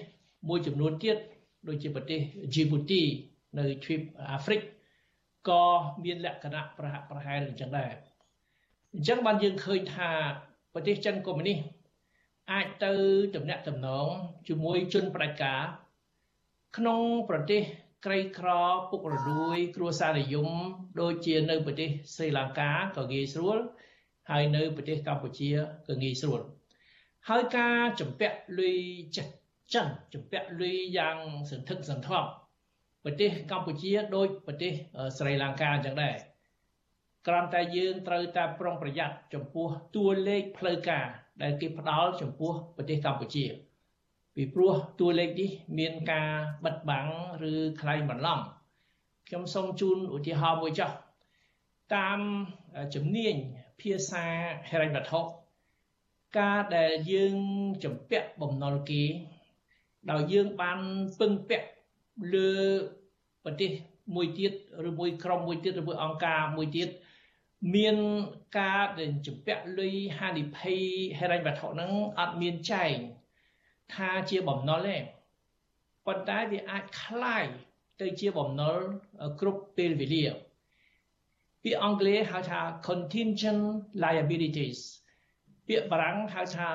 [0.49, 1.17] មួយចំនួនទៀត
[1.69, 2.21] ដូចជាប្រទេស
[2.55, 3.03] ជីប៊ូទី
[3.59, 4.01] នៅទ្វីប
[4.31, 4.61] អាហ្វ្រិក
[5.49, 5.65] ក៏
[6.05, 7.93] មានលក្ខណៈប្រហាក់ប្រហែលអញ្ចឹងដែរ
[8.95, 10.11] អញ្ចឹងបានយើងឃើញថា
[10.75, 11.59] ប្រទេសចិនកុម្មុយនីស
[12.53, 12.93] អាចទៅ
[13.35, 14.09] ទំនាក់ទំនង
[14.49, 15.63] ជាមួយជនផ្ដាច់ការ
[16.77, 17.01] ក្នុង
[17.31, 17.63] ប្រទេស
[18.07, 18.49] ក្រីក្រ
[18.91, 20.49] ពុករលួយ គ្រួសារនិយម
[21.01, 23.59] ដូចជានៅប្រទេសស្រីលង្កាក៏ងាយស្រួល
[24.31, 25.51] ហើយនៅប្រទេសកម្ពុជា
[25.87, 26.41] ក៏ងាយស្រួល
[27.29, 28.79] ហើយការចម្ពាក់លុយ
[29.17, 29.29] ចិន
[29.75, 31.17] ចិនចម្ពាក់លុយយ៉ាង
[31.51, 32.29] សន្ធឹកសន្ធាប់
[33.05, 34.73] ប្រទេសកម្ពុជាដូចប្រទេស
[35.19, 36.15] ស្រីលង្កាអញ្ចឹងដែរ
[37.27, 39.67] គ្រាន់តែយើងត្រូវតែប្រុងប្រយ័ត្នចំពោះ
[39.97, 41.07] តួលេខផ្លូវការ
[41.43, 43.45] ដែលគេផ្ដល់ចំពោះប្រទេសកម្ពុជា
[44.35, 46.31] ពីព្រោះតួលេខនេះមានការ
[46.65, 47.09] បិទបាំង
[47.51, 48.41] ឬខ្លែងបន្លំ
[49.27, 50.91] ខ្ញុំសូមជូនឧទាហរណ៍មួយចុះ
[51.95, 52.21] តាម
[52.95, 53.37] ជំនាញ
[53.80, 54.26] ភាសា
[54.70, 55.22] ហិរញ្ញវត្ថុ
[56.40, 57.36] ការដែលយើង
[57.84, 59.04] ចម្ពាក់បំណុលគេ
[60.12, 60.80] ដោយយើងបាន
[61.20, 61.68] ពឹងពាក់
[62.34, 62.54] លើ
[63.44, 63.72] ប្រទេស
[64.16, 64.54] មួយទៀត
[64.88, 66.90] ឬមួយក្រុមមួយទៀតឬមួយអង្គការមួយទៀត
[67.76, 67.96] មាន
[68.60, 70.82] ការដែលចម្ពាក់លុយហានិភ័យ
[71.20, 72.96] ហិរញ្ញវត្ថុហ្នឹងអត់មានចែង
[73.94, 74.98] ថាជាបំណុលទេ
[76.06, 77.46] ប៉ុន្តែវាអាចคล้าย
[78.02, 78.76] ទៅជាបំណុល
[79.40, 80.26] គ្រប់ពេលវេលា
[81.63, 83.65] ពាក្យអង់គ្លេសហៅថា contingent
[84.03, 84.81] liabilities
[85.67, 86.69] ពាក្យបារាំងហៅថា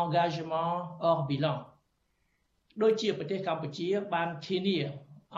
[0.00, 1.58] engagement hors bilan
[2.82, 4.78] ដូចជាប្រទេសកម្ពុជាបានធានា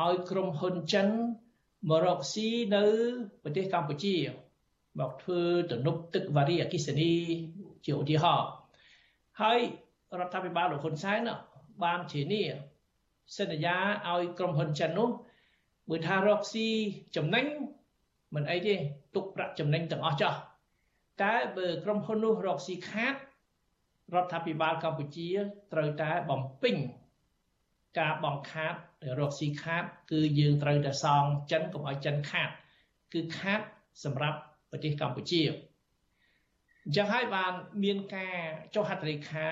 [0.02, 1.08] ឲ្យក្រុមហ៊ុនចិន
[1.88, 2.84] មករកស៊ីនៅ
[3.42, 4.14] ប្រទេសកម្ពុជា
[4.98, 5.40] មកធ្វើ
[5.70, 7.14] ទំនប់ទឹកវារីអគិសនី
[7.84, 8.50] ជាឧទាហរណ៍
[9.40, 9.60] ហើយ
[10.18, 11.20] រដ្ឋាភិបាលលោកហ៊ុនសែន
[11.84, 12.42] បានធានា
[13.36, 13.76] សន្យា
[14.08, 15.10] ឲ្យក្រុមហ៊ុនចិននោះ
[15.90, 16.66] បើថារកស៊ី
[17.16, 17.46] ចំណេញ
[18.34, 18.74] មិនអីទេ
[19.14, 20.34] ទុកប្រាក់ចំណេញទាំងអស់ចោះ
[21.22, 23.14] តែបើក្រុមហ៊ុននោះរកស៊ីខាត
[24.14, 25.28] រដ្ឋាភិបាលកម្ពុជា
[25.72, 26.76] ត្រូវតែបំពេញ
[27.98, 28.74] ការបង្ខាត
[29.20, 32.48] រកស៊ីខាត គឺយើងត្រូវតែសងចិនកុំឲ្យចិនខាត
[33.14, 33.60] គឺខាត
[34.04, 34.38] សម្រាប់
[34.70, 35.42] ប្រទេសកម្ពុជា
[36.84, 37.52] អញ្ចឹងហើយបាន
[37.84, 38.36] មានការ
[38.74, 39.46] ចុះហត្ថលេខា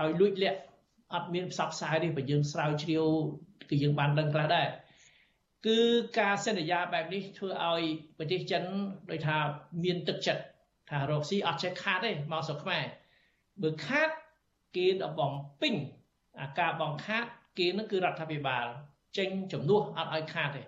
[0.00, 0.60] ដោយលួចលាក់
[1.14, 3.06] អត់មានផ្សព្វផ្សាយទេបើយើងស្រាវជ្រាវ
[3.70, 4.68] គឺយើងបានដឹងខ្លះដែរ
[5.66, 5.78] គឺ
[6.18, 7.82] ការសន្យាបែបនេះធ្វើឲ្យ
[8.18, 8.64] ប្រទេសចិន
[9.10, 9.36] ដោយថា
[9.84, 10.42] មានទឹកចិត្ត
[10.90, 12.84] ថារកស៊ីអត់ចេះខាតទេមកស្រុកខ្មែរ
[13.62, 14.08] បើខាត
[14.76, 15.74] គេដល់បំពេញ
[16.40, 17.24] អាការបងខាត
[17.58, 18.66] គេនឹងគឺរដ្ឋាភិបាល
[19.18, 20.62] ចេញជំនួសអត់ឲ្យខាតទេ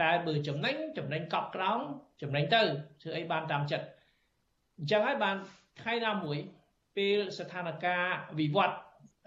[0.00, 1.80] តែបើចំណេញចំណេញកប់ក្រោម
[2.22, 2.62] ចំណេញទៅ
[3.02, 3.86] ធ្វើអីបានតាមចិត្ត
[4.78, 5.36] អញ្ចឹងហើយបាន
[5.80, 6.38] ថ្ងៃណាមួយ
[6.96, 8.76] ពេលស្ថានភាពវិវត្ត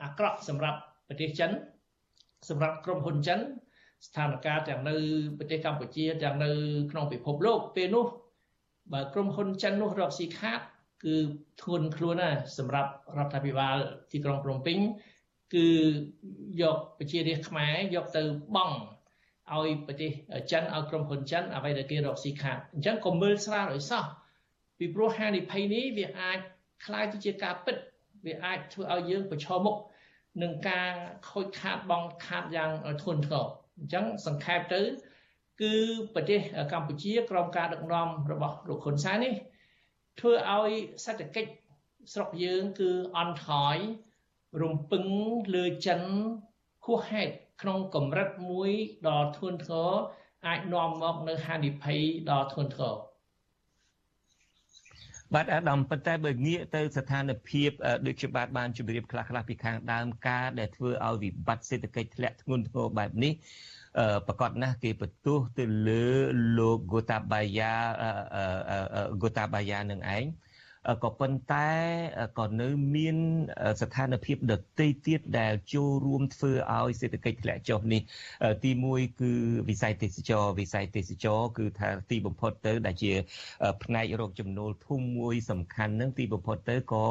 [0.03, 1.51] អាក្រក់សម្រាប់ប្រទេសចិន
[2.49, 3.39] សម្រាប់ក្រុមហ៊ុនចិន
[4.06, 4.96] ស្ថានភាពទាំងនៅ
[5.38, 6.50] ប្រទេសកម្ពុជាទាំងនៅ
[6.90, 8.06] ក្នុងពិភពលោកពេលនោះ
[8.92, 10.60] បើក្រុមហ៊ុនចិននោះរកស៊ីខាត
[11.04, 11.16] គឺ
[11.62, 13.76] ធ្ងន់ខ្លួនណាស់សម្រាប់រដ្ឋាភិបាល
[14.12, 14.78] ទីក្រុងភ្នំពេញ
[15.54, 15.68] គឺ
[16.62, 18.22] យកប្រជារាស្ត្រខ្មែរយកទៅ
[18.54, 18.76] បង់
[19.54, 20.10] ឲ្យប្រទេស
[20.50, 24.04] ចិនឲ្យក្រុមហ៊ុនចិនអ្វីដែលគេរកស៊ីខាតអញ្ចឹងកុំមើលស្រាលឲ្យសោះ
[24.78, 26.38] ពីព្រោះហានិភ័យនេះវាអាច
[26.84, 27.76] คล้ายទៅជាការពិត
[28.26, 29.76] វាអាចធ្វើឲ្យយើងប្រឈមមុខ
[30.42, 30.92] នឹងការ
[31.30, 32.70] ខូចខាតបងខាតយ៉ាង
[33.02, 33.46] ធ្ងន់ធ្ងរ
[33.81, 34.81] អញ្ចឹងសង្ខេបទៅ
[35.61, 35.73] គឺ
[36.13, 36.39] ប្រទេស
[36.71, 39.33] កម្ពុជាក្រោមការដឹកនាំរបស់លោកហ៊ុនសែននេះ
[40.19, 40.71] ធ្វើឲ្យ
[41.05, 41.51] សេដ្ឋកិច្ច
[42.13, 43.77] ស្រុកយើងគឺអន់ថយ
[44.61, 45.05] រំពឹង
[45.55, 46.01] លើចិន
[46.85, 48.71] ហួសហេតុក្នុងកម្រិតមួយ
[49.07, 49.91] ដ៏ធ្ងន់ធ្ងរ
[50.47, 53.10] អាចនាំមកនៅហានិភ័យដ៏ធ្ងន់ធ្ងរ
[55.35, 57.69] បាទអាដាមប៉ុន្តែបើងាកទៅស្ថានភាព
[58.07, 63.33] ដូចជាបាទបានជម្រាបខ្លះៗពីខាងដើមការដែលធ្វើឲ្យវិបត្តិសេដ្ឋកិច្ចធ្លាក់ធ្ងន់ធ្ងរបែបនេះ
[64.27, 66.05] ប្រកាសណាស់គេបន្ទោសទៅលើ
[66.57, 67.73] លោក Gotabaya
[69.21, 70.25] Gotabaya នឹងឯង
[71.03, 71.69] ក៏ប៉ុន្តែ
[72.39, 73.17] ក៏នៅមាន
[73.81, 78.01] ស្ថានភាពដទៃទៀតដែលចូលរួមធ្វើឲ្យសេដ្ឋកិច្ចធ្លាក់ចុះនេះ
[78.63, 79.31] ទី1គឺ
[79.69, 83.13] វិស័យទេសចរវិស័យទេសចរគឺថាទីបំផុតទៅ ដែលជា
[83.83, 87.07] ផ្នែករកចំណូលធំមួយសំខាន់នឹងទីបំផុតទៅក៏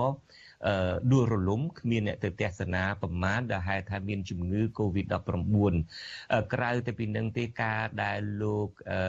[1.13, 5.75] ដួលរលំគ្មានអ្នកទៅទស្សនាប្រមាណដែលហេតុថាមានជំងឺ Covid-19
[6.53, 9.01] ក្រៅទៅពីនឹងទេការដែលលោកអឺ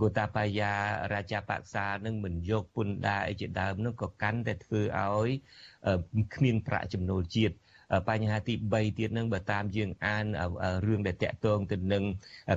[0.00, 0.72] Gotabaya
[1.12, 5.30] រាជាបក្សានឹងមិនយកពន្ធដារអីជាដើមនឹងក៏កាន់តែធ្វើឲ្យ
[6.34, 7.54] គ្មានប្រាក់ចំណូលជាតិ
[8.08, 10.24] បញ្ហាទី3ទៀតនឹងបើតាមយើងអាន
[10.86, 12.04] រឿងដែលតាក់ទងទៅនឹង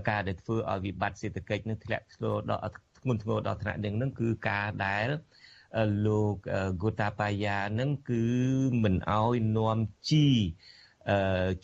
[0.09, 5.07] ការដែលធ្វើឲ្យវិបត្តិសេដ្ឋកិច្ចនឹងធ្លាក់ធ្ងរដល់ធ្ងន់ធ្ងរដល់ថ្នាក់នឹងនឹងគឺការដែល
[6.05, 6.35] លោក
[6.81, 8.25] Gotabaya នឹងគឺ
[8.83, 9.77] មិនអោយនាំ
[10.09, 10.27] ជី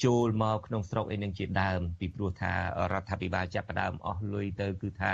[0.03, 2.53] ចូលមកក្នុងស្រុកអីនឹងជាដើម ពីព្រោះថា
[2.91, 5.11] រដ្ឋាភិបាលចាប់ផ្ដើមអស់លុយទៅគឺថា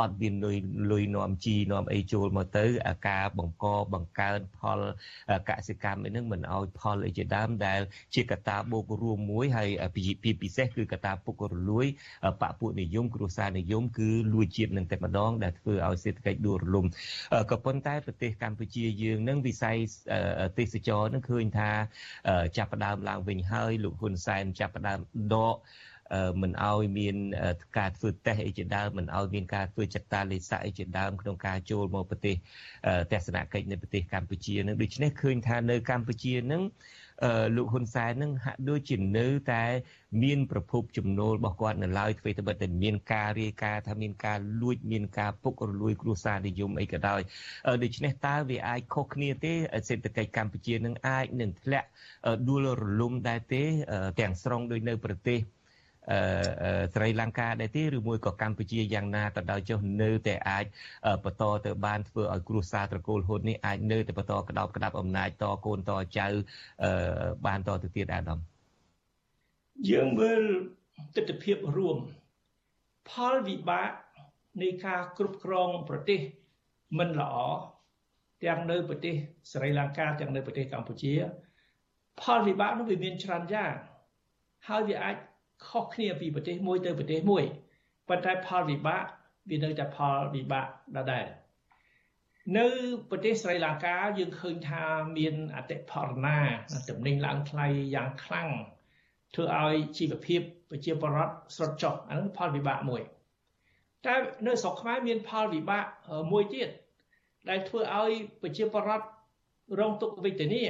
[0.00, 0.56] អត់មានលុយ
[0.92, 2.64] លុយនាំជីនាំអីចូលមកទៅ
[3.08, 4.80] ការបង្កបង្កើនផល
[5.48, 7.80] កសិកម្មអីនឹងមិនអោយផលអីជាដើមដែល
[8.14, 9.68] ជាកត្តាបូករួមមួយហើយ
[10.24, 11.86] ពីពិសេសគឺកត្តាពុករលួយ
[12.40, 16.86] បពពួកនិយមគ្រួសារនិយមគឺលួចជាតិនឹងតែម្ដងដែលធ្វើឲ្យសេដ្ឋកិច្ចដួលរលំ
[17.50, 19.76] ក៏ប៉ុន្តែប្រទេសកម្ពុជាយើងនឹងវិស័យ
[20.58, 21.70] ទេសចរនឹងឃើញថា
[22.56, 24.98] ចាប់ផ្ដើមឡើងវិញហើយលោកហ៊ុនសែនចាប់ផ្ដើម
[25.34, 25.56] ដក
[26.42, 27.16] មិនឲ្យមាន
[27.78, 32.36] ការធ្វើតេស្តអីជាដើមមិនឲ្យមានការធ្វើចតាលេខអីជាដើមក្នុងការចូលមកប្រទេស
[33.12, 36.62] ទស្សនកិច្ចនៅប្រទេសកម្ពុជានឹងដូច្នេះឃើញថានៅកម្ពុជានឹង
[37.56, 39.64] លោកហ៊ុនសែននឹងហាក់ដូចជានៅតែ
[40.22, 47.20] មានប្រភពចំណូលរបស់គាត់នៅឡើយធ្វើទៅបើតែមានការរាយការណ៍ថាមានការលួចមានការពុករលួយគ្រួសារនិយមអីក៏ដោយ
[47.82, 49.52] ដូច្នេះតើវាអាចខុសគ្នាទេ
[49.88, 51.88] សេដ្ឋកិច្ចកម្ពុជានឹងអាចនឹងធ្លាក់
[52.48, 53.62] ដួលរលំដែរទេ
[54.20, 55.55] ទាំងស្រុងដូចនៅប្រទេសអឺ
[56.94, 60.64] ស្រីលង្កាដែរទេឬមួយក៏កម្ពុជាយ៉ាងណាក៏ដោយចុះនៅតែអាច
[61.24, 66.26] បន្តទៅបានធ្វើឲ្យគ្រួសារត្រកូលហ៊ុននេះអាចនៅតែបន្តក្តោបក្តាប់អំណាចតកូនតចៅ
[67.46, 68.38] បានតទៅទៀតអាដាម
[69.90, 70.42] យើងមើល
[71.16, 71.96] ទស្សនវិជ្ជារួម
[73.10, 73.90] ផលវិបាក
[74.62, 76.20] នៃការគ្រប់គ្រងប្រទេស
[76.98, 77.36] មិនល្អ
[78.44, 79.14] ទាំងនៅប្រទេស
[79.52, 81.12] ស្រីលង្កាទាំងនៅប្រទេសកម្ពុជា
[82.22, 83.72] ផលវិបាកនោះវាមានច្រើនយ៉ាង
[84.68, 85.16] ហើយវាអាច
[85.66, 87.44] ខុសគ្នាពីប្រទេសមួយទៅប្រទេសមួយ
[88.08, 89.04] ប៉ុន្តែផលវិបាក
[89.50, 91.26] វានៅតែផលវិបាកដដែល
[92.58, 92.66] នៅ
[93.10, 94.82] ប្រទេសស្រីលង្កាយើងឃើញថា
[95.18, 96.38] មានអតិផរណា
[96.88, 98.48] តំណែងឡើងថ្លៃយ៉ាងខ្លាំង
[99.34, 100.40] ធ្វើឲ្យជីវភាព
[100.70, 103.02] ប្រជាពលរដ្ឋស្រុតចុះអានោះផលវិបាកមួយ
[104.06, 104.14] តែ
[104.46, 105.84] នៅស្រុកខ្មែរមានផលវិបាក
[106.32, 106.68] មួយទៀត
[107.48, 108.10] ដែលធ្វើឲ្យ
[108.42, 109.06] ប្រជាពលរដ្ឋ
[109.78, 110.64] រងទុក្ខវេទនា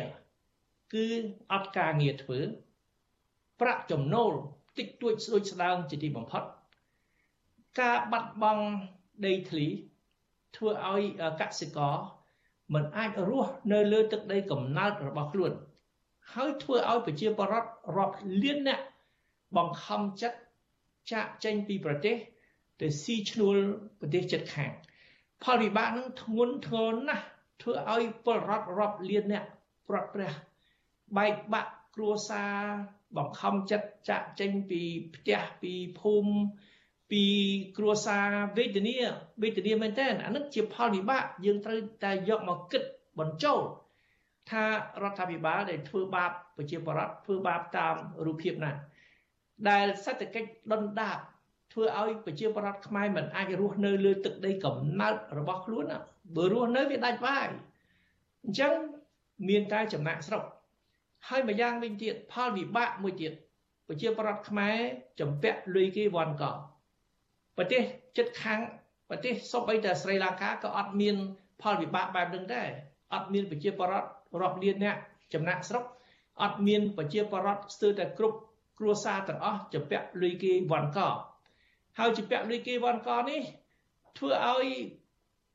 [0.94, 1.06] គឺ
[1.52, 2.38] អត់ការងារធ្វើ
[3.60, 4.32] ប្រាក់ចំណូល
[4.78, 6.42] តិចតួចស្ដួចស្ដើងជាទីបំផុត
[7.80, 8.64] ការបាត់បង់
[9.26, 9.66] ដីធ្លី
[10.56, 11.04] ធ្វើឲ្យ
[11.40, 11.94] កសិករ
[12.74, 15.52] មិនអាចរស់នៅលើទឹកដីកំណើតរបស់ខ្លួន
[16.32, 18.80] ហើយធ្វើឲ្យប្រជាពលរដ្ឋរាប់លានអ្នក
[19.56, 20.38] បង្ខំចិត្ត
[21.12, 22.16] ចាក់ចេញពីប្រទេស
[22.80, 23.56] ទៅស៊ីឈ្នួល
[24.00, 24.70] ប្រទេសជិតខាង
[25.44, 27.24] ផលវិបាកនឹងធ្ងន់ធ្ងរណាស់
[27.62, 29.44] ធ្វើឲ្យពលរដ្ឋរាប់លានអ្នក
[29.88, 30.32] ព្រាត់ព្រះ
[31.16, 32.58] បែកបាក់គ្រួសារ
[33.16, 34.80] បង្ខំចិត្តចាក់ចេញពី
[35.14, 36.32] ផ្ទះពីភូមិ
[37.10, 37.24] ពី
[37.76, 38.96] គ្រួសារវេទនា
[39.42, 42.82] វេទនាមែនតើអានឹងជាផលវិបាកយើងត្រូវតែយកមកគិត
[43.18, 43.60] បញ្ចូល
[44.50, 44.64] ថា
[45.02, 47.94] រដ្ឋាភិបាលដែលធ្វើបាបប្រជាពលរដ្ឋធ្វើបាបតាម
[48.26, 48.72] រូបភាពណា
[49.68, 51.18] ដែលសេដ្ឋកិច្ចដុនដាប
[51.72, 55.84] ធ្វើឲ្យប្រជាពលរដ្ឋខ្មែរមិនអាចរស់នៅលើទឹកដីកំណើតរបស់ខ្លួន
[56.36, 57.48] បើរស់នៅវាដាច់បាយ
[58.44, 58.74] អញ្ចឹង
[59.48, 60.42] មានតែចំណាក់ស្រុក
[61.28, 63.32] ហើយម្យ៉ាងវិញទៀតផលវិបាកមួយទៀត
[63.88, 64.76] ប្រជាប្រដ្ឋខ្មែរ
[65.20, 66.44] ចំពាក់លុយគេវ៉ាន់ក
[67.56, 67.82] ប្រទេស
[68.16, 68.60] ចិត្តខាង
[69.08, 71.16] ប្រទេសសូម្បីតែស្រីលង្កាក៏អត់មាន
[71.62, 72.68] ផលវិបាកបែបហ្នឹងដែរ
[73.14, 74.08] អត់មានប្រជាប្រដ្ឋ
[74.40, 74.96] រាប់លានអ្នក
[75.34, 75.84] ចំណាក់ស្រុក
[76.42, 78.38] អត់មានប្រជាប្រដ្ឋស្ទើរតែគ្រប់
[78.78, 80.98] គ្រួសារទាំងអស់ចំពាក់លុយគេវ៉ាន់ក
[81.98, 83.42] ហើយចំពាក់លុយគេវ៉ាន់កនេះ
[84.18, 84.66] ធ្វើឲ្យ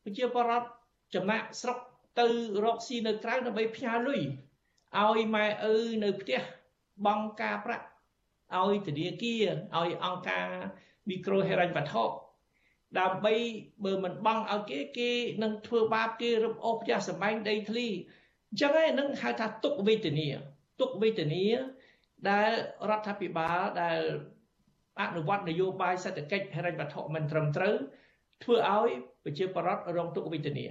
[0.04, 0.68] ប្រជាប្រដ្ឋ
[1.16, 1.78] ចំណាក់ស្រុក
[2.20, 2.28] ទៅ
[2.64, 4.22] រកស៊ីនៅក្រៅដើម្បីផ្ញើលុយ
[5.00, 6.42] ឲ្យម៉ែឪនៅផ្ទះ
[7.06, 7.86] បង់ការប្រាក់
[8.58, 9.46] ឲ្យធនាគារ
[9.78, 10.48] ឲ្យអង្គការ
[11.10, 12.04] មីក្រូហិរញ្ញវត្ថុ
[13.00, 13.34] ដើម្បី
[13.86, 15.12] បើមិនបង់ឲ្យគេគេ
[15.44, 17.88] នឹងធ្វើបាបគេរំអូសផ្ទះសម្បែងដីធ្លី
[18.50, 20.28] អញ្ចឹងឯនឹងហៅថាទុកវេទនា
[20.82, 21.46] ទុកវេទនា
[22.30, 22.52] ដែល
[22.90, 24.00] រដ្ឋាភិបាលដែល
[25.00, 27.76] អនុវត្តនយោបាយសេដ្ឋកិច្ចហិរញ្ញវត្ថុមិនត្រឹមត្រូវ
[28.44, 28.90] ធ្វើឲ្យ
[29.24, 30.66] ប្រជាពលរដ្ឋរងទុក្ខវេទនា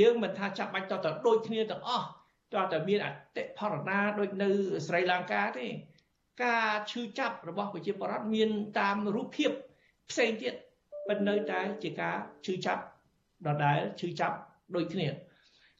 [0.00, 2.06] យើងមិនថាចាំបាច់តទៅដូចគ្នាទាំងអស់
[2.54, 4.48] តើតែមានអតិផរណាដូចនៅ
[4.86, 5.66] ស្រីលង្កាទេ
[6.44, 9.50] ការឈឺចាប់របស់ប្រជាពលរដ្ឋមានតាមរូបភាព
[10.10, 10.54] ផ្សេងទៀត
[11.08, 12.82] ប៉ុន្តែនៅតែជាការឈឺចាប់
[13.46, 14.36] ដដែលឈឺចាប់
[14.74, 15.08] ដូចគ្នា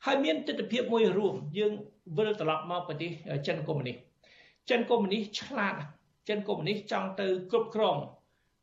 [0.04, 1.72] ហើយមានទស្សនវិជ្ជាមួយរួមយើង
[2.16, 3.10] វិលត្រឡប់មកប្រទេស
[3.46, 3.96] ចិនកុម្មុយនីស
[4.70, 5.74] ចិនកុម្មុយនីសឆ្លាត
[6.28, 7.96] ចិនកុម្មុយនីសចង់ទៅគ្រប់គ្រង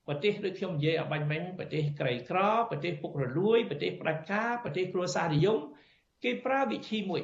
[0.07, 2.39] ប្រទេសដូចខ្ញុំនិយាយអបាញ់មិញប្រទេសក្រីក្រ
[2.69, 5.59] ប្រទេសពុករលួយប្រទេសផ្ដាច់ការប្រទេសគ្រួសារនិយម
[6.23, 7.21] គេប្រើវិធីមួយ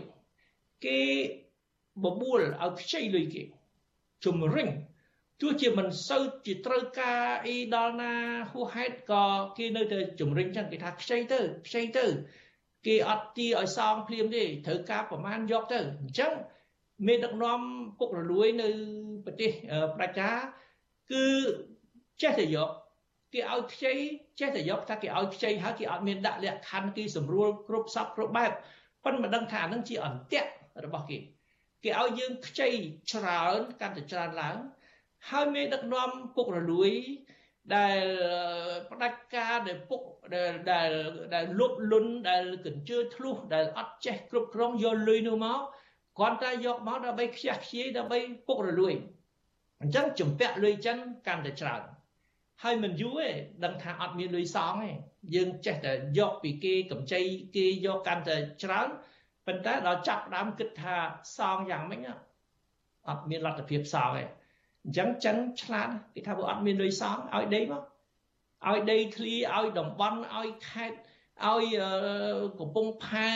[0.86, 1.00] គេ
[2.04, 3.44] បបួលឲ្យខ្ចីលុយគេ
[4.26, 4.70] ជំរិញ
[5.42, 8.14] ទោះជាមិនសូវជាត្រូវការអីដល់ណា
[8.52, 9.24] ហួសហេតុក៏
[9.58, 12.06] គេនៅតែជំរិញចឹងគេថាខ្ចីទៅខ្ចីទៅ
[12.86, 16.32] គេអត់ទីឲ្យសងភ្លាមទេត្រូវការប្រមាណយកទៅអញ្ចឹង
[17.08, 17.62] មេដឹកនាំ
[18.00, 18.70] ពុករលួយនៅ
[19.26, 19.52] ប្រទេស
[19.98, 20.30] ប្រជា
[21.12, 21.26] គឺ
[22.22, 22.70] ចេះតែយក
[23.34, 23.94] គេឲ្យខ្ចី
[24.40, 28.52] ចេះតែយកថាគេឲ្យខ្ចីហើយគេអត់មានដាក់លក្ខខណ្ឌគេសម្រួលគ្រប់សពគ្រប់បែប
[29.04, 30.50] ប៉ុន្តែមិនដឹងថាអានឹងជាអន្ទាក់
[30.86, 31.18] របស់គេ
[31.84, 32.70] គេឲ្យយើងខ្ចី
[33.12, 34.58] ច្រើនកាន់តែច្រើនឡើង
[35.30, 36.92] ហើយមេដឹកនាំពុករលួយ
[37.76, 38.02] ដែល
[38.92, 40.02] ផ្ដាច់ការដែលពុក
[40.36, 40.92] ដែលដែល
[41.34, 45.60] ដែលលុបលុនដែលកញ្ជើធ្លុះដែលអត់ចេះគ្រប់គ្រងយកលុយនោះមក
[46.18, 48.94] គ្រាន់តែយកមកដើម្បីខ្ជះខ្ជាយដើម្បីពុករលួយ
[49.82, 50.98] អញ្ចឹងជំពាក់លុយចិន
[51.28, 51.82] កាន់តែច្រើន
[52.64, 53.30] ហើយមិនយូរទេ
[53.64, 54.92] ដឹងថាអត់មានលុយសងទេ
[55.36, 57.22] យើងចេះតែយកពីគេកម្ចី
[57.56, 58.88] គេយកកាន់តែច្រើន
[59.46, 60.96] ប៉ុន្តែដល់ចាប់ដើមគិតថា
[61.38, 62.02] សងយ៉ាងម៉េច
[63.08, 64.24] អត់មានលទ្ធភាពសងទេ
[64.84, 67.84] អញ្ចឹងចិនឆ្លាតគេថាវាអត់មានលុយសងឲ្យដីមក
[68.70, 70.98] ឲ្យដីធ្លីឲ្យតំបន់ឲ្យខេត្ត
[71.48, 71.76] ឲ្យ
[72.60, 73.32] កំពង់ផែ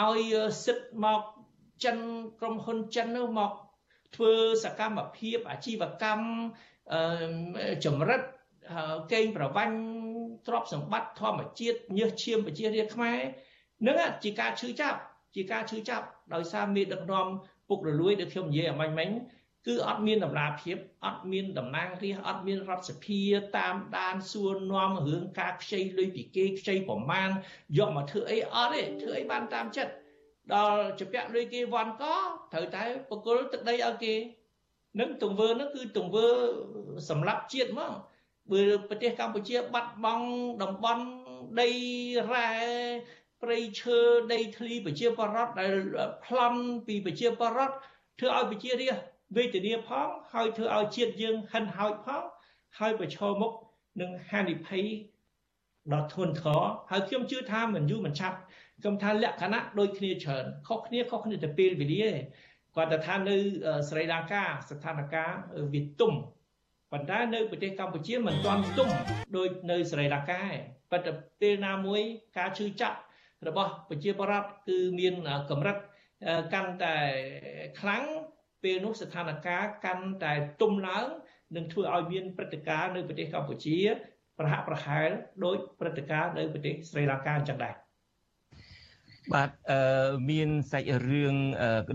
[0.00, 1.22] ឲ្យសិទ្ធមក
[1.84, 1.98] ចិន
[2.40, 3.52] ក្រុមហ៊ុនចិននោះមក
[4.16, 4.32] ធ្វើ
[4.64, 6.26] សកម្មភាពអាជីវកម្ម
[7.84, 8.20] ចម្រិត
[9.12, 9.76] កេងប្រវាញ់
[10.46, 13.20] ទ្រព្យសម្បត្តិធម្មជាតិញើសឈាមប្រជារាស្ត្រខ្មែរ
[13.86, 14.98] នឹងជាការឈឺចាប់
[15.34, 17.26] ជាការឈឺចាប់ដោយសារមេដឹកនាំ
[17.68, 19.10] ពុករលួយដែលខ្ញុំនិយាយអមាញ់មិញ
[19.66, 20.76] គឺអត់មានតម្លាភាព
[21.06, 23.20] អត់មានតំណាងរាស្ត្រអត់មានរដ្ឋសភា
[23.58, 27.30] តាមដានសួរនាំរឿងការខ្ចីលុយពីគេខ្ចីប្រមាណ
[27.78, 29.92] យកមកធ្វើអីអត់ទេធ្វើអីបានតាមចិត្ត
[30.54, 32.14] ដល់ជពាក់លុយគេវ៉ាន់ក៏
[32.52, 34.14] ត្រូវតែបកគលទឹកដីឲ្យគេ
[35.00, 36.26] នឹងទង្វើនោះគឺទង្វើ
[37.10, 37.92] សម្រាប់ជាតិមក
[38.52, 40.26] បើប្រទេសកម្ពុជាបាត់បង់
[40.62, 41.04] តំបន់
[41.60, 41.68] ដី
[42.32, 42.50] រ៉ែ
[43.42, 43.98] ព្រៃឈើ
[44.32, 45.72] ដីធ្លីប្រជាពលរដ្ឋដែល
[46.24, 47.74] ប្លន់ពីប្រជាពលរដ្ឋ
[48.20, 49.04] ធ្វើឲ្យប្រជារាស្ត្រ
[49.36, 52.22] វេទនាផងហើយធ្វើឲ្យជាតិយើងហិនហោចផង
[52.78, 53.52] ហើយប្រឈមមុខ
[54.00, 54.84] នឹងហានិភ័យ
[55.92, 58.36] ដ៏ធ្ងន់ធ្ងរហើយខ្ញុំជឿថាមិនយូរមិនឆាប់
[58.80, 62.10] ខ្ញុំថាលក្ខណៈដូចគ្នាច្រើនខុសគ្នាខុសគ្នាទៅពេលវេលា
[62.76, 63.36] គាត់ទៅថានៅ
[63.88, 65.30] ស្រីលង្កាស្ថានភាព
[65.72, 66.12] វាទុំ
[66.92, 68.88] ប៉ុន្តែនៅប្រទេសកម្ពុជាមិនទាន់ទុំ
[69.36, 70.50] ដូចនៅស្រីលង្កាទេ
[70.90, 72.00] ប៉ុន្តែពេលណាមួយ
[72.38, 72.98] ការឈឺចាប់
[73.48, 75.14] របស់ប្រជាពលរដ្ឋគឺមាន
[75.50, 75.76] កម្រិត
[76.54, 76.96] កាន់តែ
[77.80, 78.04] ខ្លាំង
[78.62, 81.06] ពេលនោះស្ថានភាពកាន់តែទុំឡើង
[81.56, 83.78] នឹងធ្វើឲ្យមានព្រឹត្តិការណ៍នៅប្រទេសកម្ពុជា
[84.38, 85.08] ប្រហាក់ប្រហែល
[85.44, 87.74] ដោយព្រឹត្តិការណ៍នៅប្រទេសស្រីលង្កាអញ្ចឹងដែរ
[89.30, 91.34] បាទអឺមានសាច់រឿង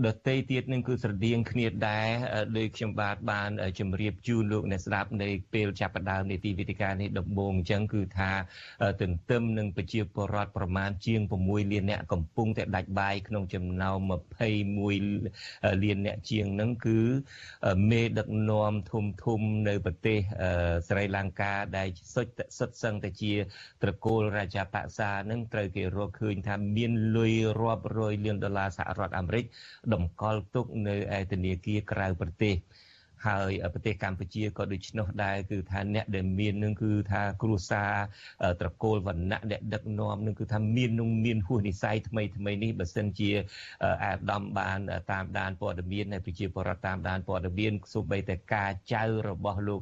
[0.06, 2.08] ដតីទៀតនឹងគឺស្រដៀងគ្នាដែរ
[2.56, 8.30] ដោយខ្ញុំបាទបានជម្រាបជូនលោកអ្នកស្ដាប់នៃពេលចាប់ផ្ដើមនៃទីវិទ្យានេះដំបូងអញ្ចឹងគឺថា
[9.00, 13.98] ទន្ទឹមនឹងប្រជាពលរដ្ឋប្រមាណជាង6លានអ្នកកំពុងតែដាច់បាយក្នុងចំណោម
[14.96, 17.00] 21លានអ្នកជាងហ្នឹងគឺ
[17.90, 20.18] មេដឹកនាំធំធំនៅប្រទេស
[20.88, 23.34] ស្រីលង្កាដែលសុទ្ធសុទ្ធសឹងតែជា
[23.82, 29.44] ត្រកូលរាជាបក្សានឹងត្រូវគេរកឃើញថាមានលុយរាប់រយលានដុល្លារសហរដ្ឋអាមេរិក
[29.92, 32.56] តម្កល់ទុកនៅឯធនាគារក្រៅប្រទេស
[33.26, 37.92] ហើយប្រទេសកម្ពុជាក៏ដូច្នោះដែរគឺថាអ្នកដែលមាននឹងគឺថាគ្រួសារ
[38.60, 43.30] ត្រកូលវណ្ណៈអ្នកដឹកនាំនឹងគឺថាមាននឹងមានហួសនិស័យថ្មីថ្មីនេះបើសិនជា
[44.04, 44.78] អាដាមបាន
[45.12, 49.80] តាមដានព័ត៌មាននៃប្រជាពលរដ្ឋតាមដានព័ត៌មានសូម្បីតែការចៅរបស់លោក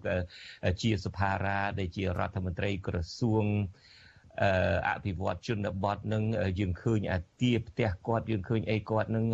[0.82, 3.95] ជាសុផារ៉ាដែលជារដ្ឋមន្ត្រីក្រសួងអ
[5.04, 6.22] ភិវឌ្ឍជនបទនឹង
[6.60, 9.26] យើងឃើញអាគារផ្ទះគាត់យើងឃើញអីគាត់នឹង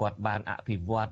[0.00, 1.10] គាត់បានអភិវឌ្ឍ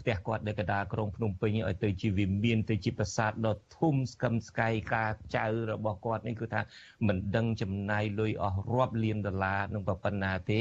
[0.00, 6.60] ផ្ទះគាត់នៅកណ្ដាលក្រុងភ្នំពេញឲ្យទៅជាវិមានទៅជាប្រាសាទដ៏ធំស្កឹមស្កៃការចៅរបស់គាត់នេះគឺថា
[7.06, 10.60] មិនដឹងចំណាយលុយអស់រាប់លានដុល្លារនឹងប៉ុណ្ណាទេ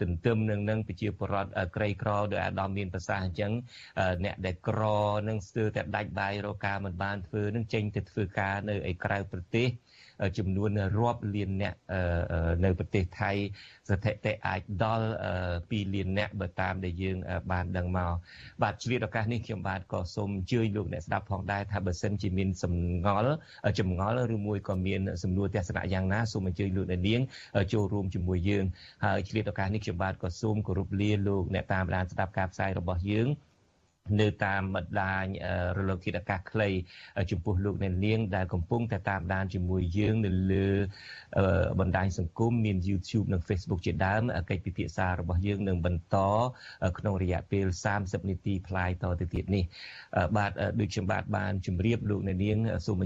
[0.00, 3.52] ទន្ទឹមនឹងនឹងប្រជាពលរដ្ឋក្រីក្រដោយអាដាមមានប្រសាសន៍អញ្ចឹង
[4.24, 4.82] អ្នកដែលក្រ
[5.28, 9.68] នឹងស្ទើរតែដាច់បាយរកការមិនបានធ្វើនឹងចេញទៅធ្វើការនៅឯក្រៅប្រទេស
[10.38, 11.74] ចំនួនរាប់លានអ្នក
[12.64, 13.30] នៅប្រទេសថៃ
[13.88, 15.06] ស្ថិតិអាចដល់
[15.52, 17.16] 2លានអ្នកបើតាមដែលយើង
[17.52, 18.12] បានដឹងមក
[18.62, 22.74] បាទជ្រាបឱកាសនេះខ្ញុំបាទក៏សូមអញ្ជើញលោកអ្នកស្ដាប់ផងដែរថាបើសិនជាមានសំ
[23.06, 23.34] ងល់
[23.78, 27.20] ចម្ងល់ឬមួយក៏មានសំណួរទស្សនៈយ៉ាងណាសូមអញ្ជើញលោកអ្នកនាង
[27.72, 28.64] ចូលរួមជាមួយយើង
[29.04, 33.28] ហើយជ្រាបឱកាសនេះខ្ញុំបាទក៏សូមគោរពលាលោកអ្នកតាមដានស្ដាប់ការផ្សាយរបស់យើង
[34.20, 35.24] នៅតាមបណ្ដាញ
[35.78, 36.68] រលកធាតុអាកាសខ្លី
[37.30, 40.68] ចំពោះលោកអ្នកនាងដែលកំពុងតែតាមដានជាមួយយើងនៅលើ
[41.80, 46.16] បណ្ដាញសង្គមមាន YouTube និង Facebook ជាដើមកិច្ចពិភាក្សារបស់យើងនឹងបន្ត
[46.98, 47.66] ក្នុងរយៈពេល
[47.98, 49.64] 30នាទីផ្លាយតទៅទៀតនេះ
[50.36, 50.50] បាទ
[50.80, 52.98] ដូចខ្ញុំបាទបានជម្រាបលោកអ្នកនាងសូម